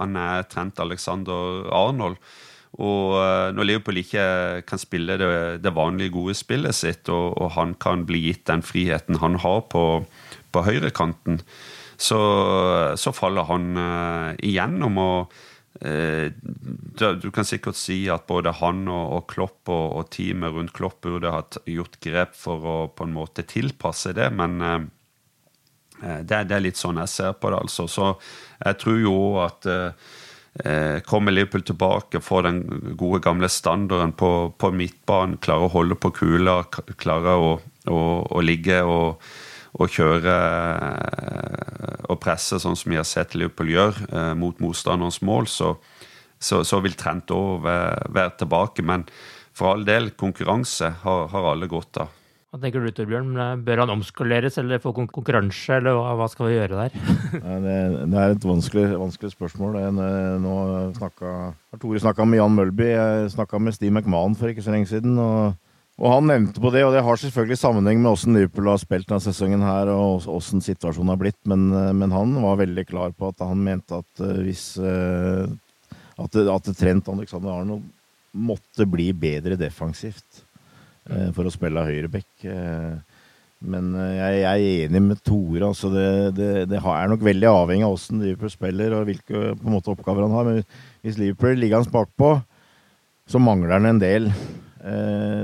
[0.01, 2.17] Han er Trent Alexander Arnold.
[2.75, 4.25] Og uh, når Liverpool ikke
[4.67, 5.29] kan spille det,
[5.63, 9.61] det vanlige, gode spillet sitt, og, og, han kan bli gitt den friheten han har
[9.71, 9.85] på,
[10.51, 11.39] på høyrekanten,
[11.95, 12.19] så,
[12.99, 14.99] så faller han uh, igjennom.
[14.99, 21.01] og Eh, du kan sikkert si at både han og, Klopp og, teamet rundt Klopp
[21.03, 24.85] burde ha gjort grep for å på en måte tilpasse det, men eh,
[26.03, 27.89] eh, det, er litt sånn jeg ser på det, altså.
[27.91, 28.13] Så
[28.63, 29.73] jeg tror jo at
[31.03, 32.59] Kommer Liverpool tilbake, får den
[32.95, 36.61] gode, gamle standarden på, på midtbanen, klarer å holde på kula,
[36.95, 37.49] klarer å,
[37.91, 39.19] å, å ligge og
[39.75, 45.21] å kjøre eh, og presse sånn som vi har sett Liverpool gjøre, eh, mot motstanderens
[45.25, 45.75] mål, så,
[46.39, 48.85] så, så vil Trent òg være, være, tilbake.
[48.85, 49.07] Men
[49.55, 52.21] for all del, konkurranse har, har alle godt av.
[52.55, 53.33] Hva tenker du Torbjørn?
[53.67, 56.93] Bør han omskoleres eller få konkurranse, eller hva skal vi gjøre der?
[57.65, 57.75] det,
[58.13, 59.75] det, er et vanskelig, vanskelig spørsmål.
[59.81, 59.99] Eh,
[60.39, 60.55] nå
[60.95, 64.71] snakka, har Tore snakka med Jan Mølby, jeg snakka med Steve McMahon for ikke så
[64.71, 65.19] lenge siden.
[65.19, 65.59] og
[65.95, 69.07] og han nevnte på det, og det har selvfølgelig sammenheng med hvordan Liverpool har spilt
[69.07, 73.13] denne sesongen her, og hvordan situasjonen har blitt, men, eh, men, han var veldig klar
[73.15, 75.47] på at han mente at uh, hvis uh,
[76.19, 77.85] at, at Trent Alexander Arnold
[78.35, 80.41] måtte bli bedre defensivt
[81.07, 82.27] uh, for å spille høyreback.
[83.65, 85.63] men jeg, jeg, er enig med Tore.
[85.63, 89.95] Altså det, det, det, er nok veldig avhengig av hvordan Liverpool spiller og hvilke måte,
[89.95, 90.51] oppgaver han har.
[90.51, 90.59] Men
[91.07, 92.35] hvis Liverpool ligger hans bakpå,
[93.31, 94.64] så mangler han en del eh,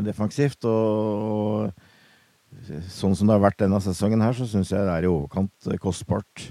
[0.05, 0.65] defensivt.
[0.69, 1.89] Og, og,
[2.91, 5.69] sånn som det har vært denne sesongen her, så syns jeg det er i overkant
[5.69, 6.47] eh, kostbart.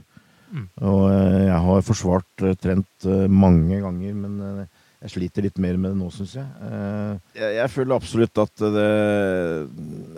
[0.50, 0.66] Mm.
[0.82, 4.64] Og eh, jeg har forsvart eh, Trent mange ganger, men
[5.00, 6.46] jeg sliter litt mer med det nå, syns jeg.
[7.38, 7.52] jeg.
[7.56, 7.72] jeg.
[7.72, 8.88] føler absolutt at det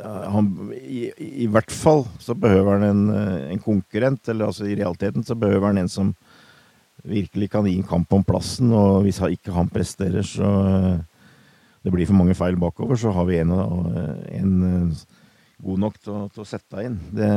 [0.03, 1.05] han, i,
[1.45, 3.05] i, hvert fall så behøver han en,
[3.53, 4.27] en, konkurrent.
[4.33, 6.11] Eller altså i realiteten så behøver han en som
[7.07, 8.75] virkelig kan gi en kamp om plassen.
[8.75, 10.51] Og hvis han ikke han presterer, så
[11.83, 15.03] det blir for mange feil bakover, så har vi en, en eh,
[15.63, 17.01] god nok til, til, å sette inn.
[17.15, 17.31] Det,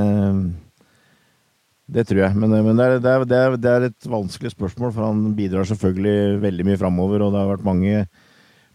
[1.98, 2.38] det tror jeg.
[2.38, 6.40] Men, men det, er, det, er, det, er, et vanskelig spørsmål, for han bidrar selvfølgelig
[6.46, 7.26] veldig mye framover.
[7.26, 8.06] Og det har vært mange,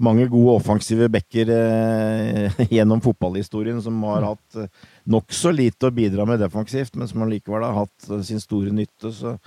[0.02, 4.70] mange gode offensive backer eh, gjennom fotballhistorien som har hatt eh,
[5.10, 9.14] nokså lite å bidra med defensivt, men som allikevel har hatt eh, sin store nytte.
[9.14, 9.38] Så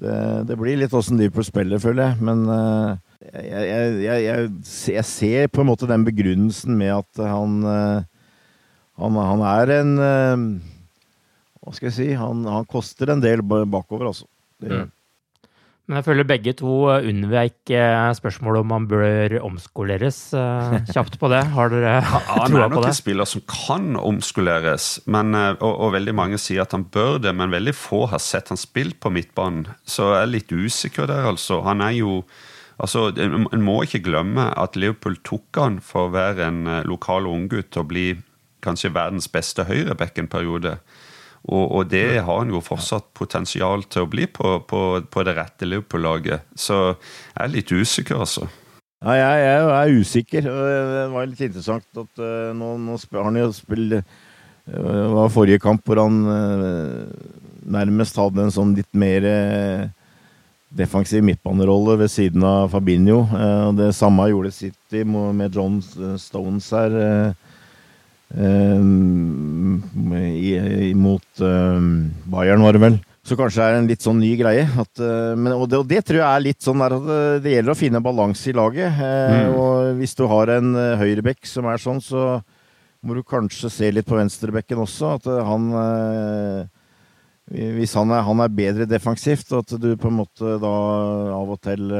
[0.00, 0.16] det,
[0.48, 2.24] det blir litt åssen Liverpool spiller, føler jeg.
[2.28, 4.48] Men eh, jeg, jeg, jeg,
[4.92, 8.02] jeg, ser på en måte den begrunnelsen med at han eh,
[9.00, 10.44] Han, han er en eh,
[11.62, 12.10] Hva skal jeg si?
[12.16, 14.28] Han, han koster en del bakover, altså.
[14.60, 14.92] Det, mm.
[15.86, 20.18] Men jeg føler begge to unnveik eh, spørsmålet om han bør omskoleres.
[20.94, 21.44] Kjapt på det.
[21.54, 22.40] Har dere troa på det?
[22.40, 26.74] Han er nok en spiller som kan omskoleres, men, og, og, veldig mange sier at
[26.74, 27.36] han bør det.
[27.38, 31.28] Men veldig få har sett han spilt på midtbanen, så jeg er litt usikker der,
[31.30, 31.62] altså.
[31.68, 32.20] Han er jo
[32.76, 37.28] Altså, En må ikke glemme at Liverpool tok han for å være en eh, lokal
[37.30, 38.10] unggutt å bli
[38.64, 40.76] kanskje verdens beste høyreback en periode.
[41.46, 45.36] Og, og, det har han jo fortsatt potensial til å bli på, på, på det
[45.38, 46.48] rette Liverpool-laget.
[46.58, 48.48] Så jeg er litt usikker, altså.
[49.04, 50.48] Ja, jeg, jeg, er usikker.
[50.48, 54.00] Det var litt interessant at uh, nå, nå har han jo spilt Det
[54.72, 57.04] uh, var forrige kamp hvor han uh,
[57.76, 59.28] nærmest hadde en sånn litt mer
[60.76, 63.22] defensiv midtbanerolle ved siden av Fabinho.
[63.32, 65.80] Eh, det samme gjorde City med John
[66.20, 66.96] Stones her.
[68.36, 68.80] Eh,
[70.96, 71.80] mot eh,
[72.32, 72.98] Bayern, var det vel.
[73.26, 74.68] Så kanskje det er en litt sånn ny greie.
[74.78, 75.00] At,
[75.34, 77.08] men, og, det, og, det, tror jeg er litt sånn der at
[77.42, 79.00] det gjelder å finne balanse i laget.
[79.00, 79.56] Mm.
[79.58, 80.68] Og hvis du har en
[81.00, 82.36] høyrebekk som er sånn, så
[83.02, 85.16] må du kanskje se litt på venstrebekken også.
[85.18, 85.66] At han
[87.46, 90.72] Hvis han er, han er, bedre defensivt, og at du på en måte da
[91.36, 91.92] av og til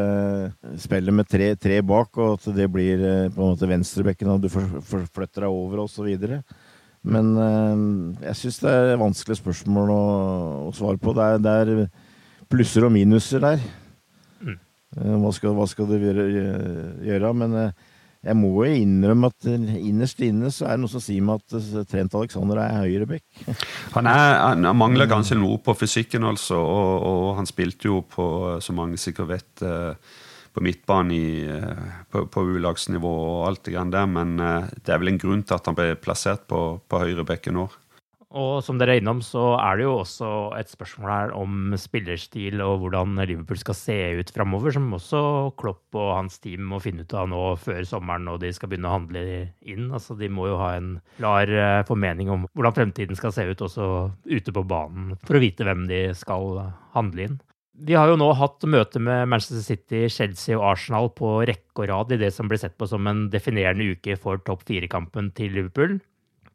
[0.83, 4.51] spiller med tre, tre, bak, og at det blir på en måte venstrebekken, og du
[4.51, 6.41] flytter deg over og så videre.
[7.07, 7.83] Men eh,
[8.27, 10.05] jeg syns det er vanskelige spørsmål å,
[10.67, 11.15] å svare på.
[11.15, 11.83] Det er, det er,
[12.51, 13.63] plusser og minuser der.
[14.41, 14.57] Mm.
[14.57, 16.27] Eh, hva, skal, hva, skal, du gjøre?
[17.07, 17.33] gjøre?
[17.43, 17.87] Men eh,
[18.27, 21.89] jeg må jo innrømme at innerst inne så er det noe som sier meg at
[21.91, 23.25] Trent Alexander er høyrebekk.
[23.97, 26.59] Han, han mangler kanskje noe på fysikken, altså.
[26.61, 28.27] Og, og han spilte jo på,
[28.61, 29.63] som mange sikkert vet,
[30.57, 31.49] på midtbanen i,
[32.11, 35.43] på, på U-lagsnivå og alt det grann der, men eh, det er vel en grunn
[35.45, 37.67] til at han ble plassert på, på høyrebekken nå.
[38.35, 42.59] Og som dere er innom, så er det jo også et spørsmål her om spillerstil
[42.65, 45.21] og hvordan Liverpool skal se ut framover, som også
[45.61, 48.91] Klopp og hans team må finne ut av nå før sommeren når de skal begynne
[48.91, 49.23] å handle
[49.63, 49.93] inn.
[49.95, 53.63] Altså, de må jo ha en klar eh, formening om hvordan fremtiden skal se ut
[53.63, 53.91] også
[54.27, 56.65] ute på banen, for å vite hvem de skal
[56.99, 57.39] handle inn.
[57.87, 61.91] Vi har jo nå hatt møte med Manchester City, Chelsea og Arsenal på rekke og
[61.93, 65.53] rad i det som blir sett på som en definerende uke for topp fire-kampen til
[65.53, 65.99] Liverpool.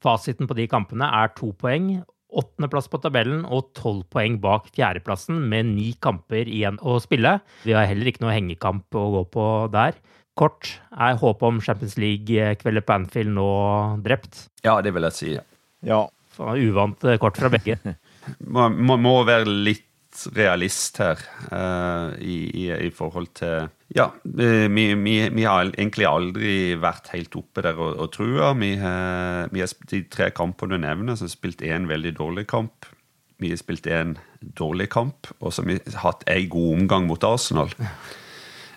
[0.02, 2.00] Fasiten på de kampene er to poeng,
[2.32, 7.38] åttendeplass på tabellen og tolv poeng bak fjerdeplassen, med ni kamper igjen å spille.
[7.68, 10.00] Vi har heller ikke noe hengekamp å gå på der.
[10.40, 13.52] Kort, er håpet om Champions League-kvelder på Anfield nå
[14.06, 14.46] drept?
[14.66, 15.36] Ja, det vil jeg si.
[15.86, 16.06] Ja.
[16.40, 17.78] Uvant kort fra begge.
[18.54, 19.91] må, må, må være litt
[20.36, 21.20] realist her
[21.52, 27.36] uh, i, i, i, forhold til Ja, vi, vi, vi, har egentlig aldri vært helt
[27.40, 28.52] oppe der og, og trua.
[28.60, 32.48] Vi, uh, vi har de tre kampene du nevner, så har spilt én veldig dårlig
[32.52, 32.88] kamp.
[33.42, 37.28] Vi har spilt én dårlig kamp, og så har vi hatt en god omgang mot
[37.28, 37.74] Arsenal.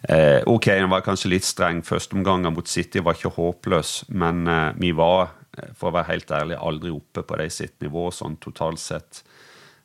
[0.05, 1.85] Uh, ok, den var kanskje litt streng.
[1.87, 4.47] Førsteomgangen mot City var ikke håpløs, men
[4.81, 5.35] vi var,
[5.79, 9.25] for å være helt ærlig, aldri oppe på de sitt nivå sånn totalt sett.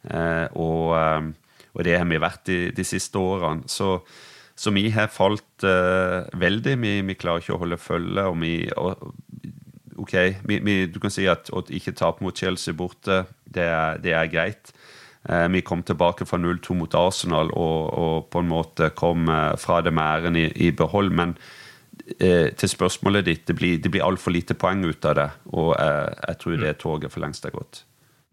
[0.07, 1.29] Eh, og, eh,
[1.73, 3.67] og, det har vi vært de, de siste årene.
[3.71, 3.99] Så,
[4.55, 6.75] så, vi har falt uh, veldig.
[6.81, 8.25] Vi, vi, klarer ikke å holde følge.
[8.27, 9.13] og vi og,
[9.99, 10.15] OK,
[10.47, 14.15] vi, vi, du kan si at å ikke tape mot Chelsea borte, det er, det
[14.15, 14.71] er greit.
[15.51, 19.27] vi kom tilbake fra 0-2 mot Arsenal og, og, på en måte kom
[19.59, 21.11] fra det med æren i, i behold.
[21.11, 21.35] Men
[22.17, 25.29] eh, til spørsmålet ditt, det blir, det blir altfor lite poeng ut av det.
[25.51, 27.83] Og eh, jeg tror det toget for lengst er gått.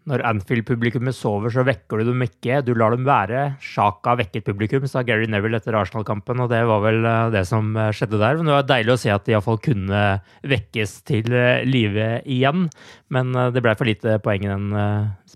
[0.07, 2.61] Når Anfield-publikummet sover, så vekker du dem ikke.
[2.63, 3.41] Du lar dem være.
[3.63, 7.73] Sjaka vekket publikum, sa Gary Neville etter Arsenal-kampen, og det var vel eh, det som
[7.75, 8.39] eh, skjedde der.
[8.39, 10.05] Men det var deilig å se at de iallfall kunne
[10.47, 12.69] vekkes til eh, live igjen.
[13.11, 14.71] Men det ble for lite poeng i den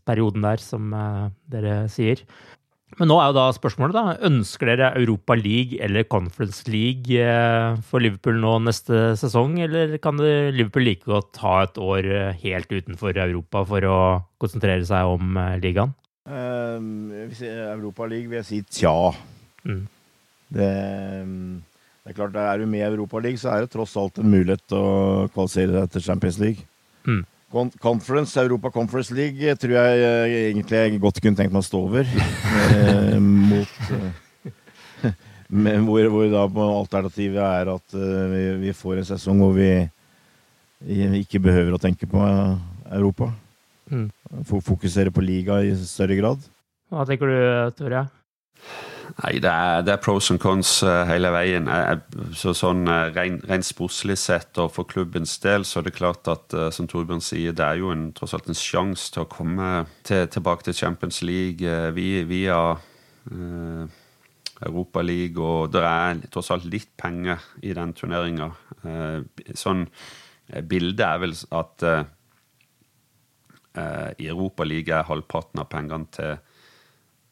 [0.07, 0.91] perioden der, som
[1.51, 2.23] dere sier.
[2.99, 4.15] Men nå er jo da spørsmålet, da.
[4.27, 10.19] Ønsker dere Europa League eller Conference League eh, for Liverpool nå neste sesong, eller kan
[10.19, 13.97] Liverpool like godt ha et år eh, helt utenfor Europa for å
[14.41, 15.95] konsentrere seg om eh, ligaen?
[16.27, 16.77] Uh,
[17.31, 18.93] Europa League vil jeg si tja.
[19.63, 19.85] Mm.
[20.51, 20.69] Det,
[21.23, 24.29] det, er klart, er du med i Europa League, så er det tross alt en
[24.29, 24.85] mulighet å
[25.31, 26.67] kvalifisere deg til Champions League.
[27.07, 27.23] Mm.
[27.51, 31.81] Conference, Europa Conference League tror jeg eh, egentlig jeg godt kunne tenkt meg å stå
[31.83, 32.07] over.
[32.07, 35.17] eh, mot, eh,
[35.87, 39.71] hvor, hvor, da alternativet er at uh, vi, vi, får en sesong hvor vi
[41.21, 42.23] ikke behøver å tenke på
[42.87, 43.29] Europa.
[43.91, 44.07] Mm.
[44.47, 46.47] Fokusere på liga i større grad.
[46.91, 47.37] Hva tenker du,
[47.77, 48.07] Tore?
[49.17, 51.67] Nei, det er, det er, pros and cons uh, hele veien.
[52.37, 56.55] Så sånn Rent rein sportslig sett og for klubbens del så er det klart at
[56.75, 60.23] som Torbjørn sier, det er jo en, tross alt en sjanse til å komme til,
[60.31, 62.61] tilbake til Champions League via
[64.61, 68.49] Europa League, og det er tross alt litt penger i den turneringa.
[69.57, 69.85] sånn
[70.69, 71.85] Bildet er vel at
[74.21, 76.35] i Europa League er halvparten av pengene til,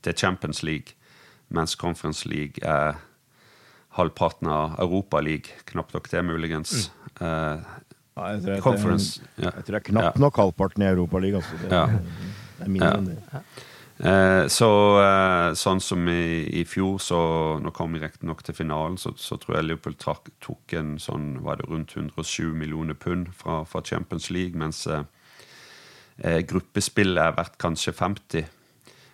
[0.05, 0.98] til Champions League
[1.49, 2.99] mens Conference League er
[3.97, 5.59] halvparten av Europa League.
[5.65, 6.91] Knapt nok det, muligens.
[7.19, 7.25] Mm.
[7.25, 7.79] Uh,
[8.19, 10.21] ja, jeg, tror Conference, det, jeg, tror det er knapt ja.
[10.25, 11.41] nok halvparten i Europa League.
[11.41, 11.59] Altså.
[11.63, 11.85] Det, ja.
[11.89, 13.43] det, er mindre enn det.
[13.99, 14.67] Eh, så
[15.03, 17.17] eh, sånn som i, i, fjor, så
[17.59, 21.41] nå kom vi riktignok til finalen, så, så, tror jeg Liverpool tok, tok en sånn
[21.43, 24.85] var det rundt 107 millioner pund fra, fra Champions League, mens
[26.19, 28.47] gruppespillet er verdt kanskje 50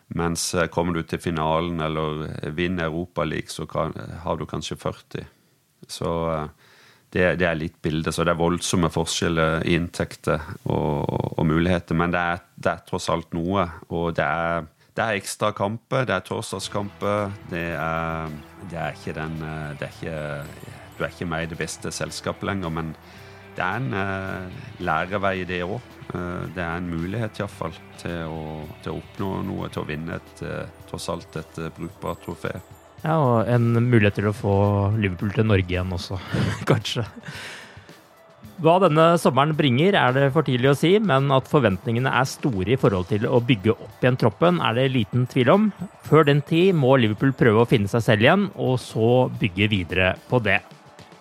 [0.07, 5.25] mens eh, kommer du til finalen eller vinner Europaligaen, så kan, har du kanskje 40.
[5.89, 6.45] Så eh,
[7.15, 8.13] det, det, er litt bilde.
[8.13, 11.97] Så det er voldsomme forskjeller i inntekter og, og, muligheter.
[11.97, 13.65] Men det er, det er, tross alt noe.
[13.89, 17.33] Og det er, det er ekstra kamper, det er torsdagskamper.
[17.49, 18.39] Det er,
[18.69, 19.39] det er ikke den
[19.79, 20.63] det er ikke,
[20.95, 22.95] Du er ikke med i det beste selskapet lenger, men
[23.55, 24.51] det er en
[24.83, 25.94] lærevei, det òg.
[26.13, 30.19] Uh, det er en mulighet iallfall til, å, til å oppnå noe, til å vinne
[30.19, 32.53] et, uh, tross alt et uh, brukbart trofé.
[33.05, 34.55] Ja, og en mulighet til å få
[34.97, 36.19] Liverpool til Norge igjen også,
[36.69, 37.05] kanskje.
[38.63, 42.71] Hva denne sommeren bringer, er det for tidlig å si, men at forventningene er store
[42.71, 45.65] i forhold til å bygge opp igjen troppen, er det liten tvil om.
[46.07, 50.13] Før den tid må Liverpool prøve å finne seg selv igjen, og så bygge videre
[50.29, 50.61] på det.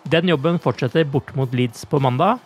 [0.07, 2.39] Den jobben fortsetter bort mot Leeds på mandag.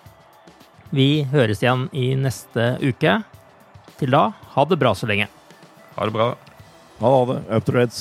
[0.89, 3.19] Vi høres igjen i neste uke.
[3.99, 5.27] Til da, ha det bra så lenge.
[5.95, 6.31] Ha det bra.
[7.01, 7.41] Ha det.
[7.53, 7.99] Up to Reds.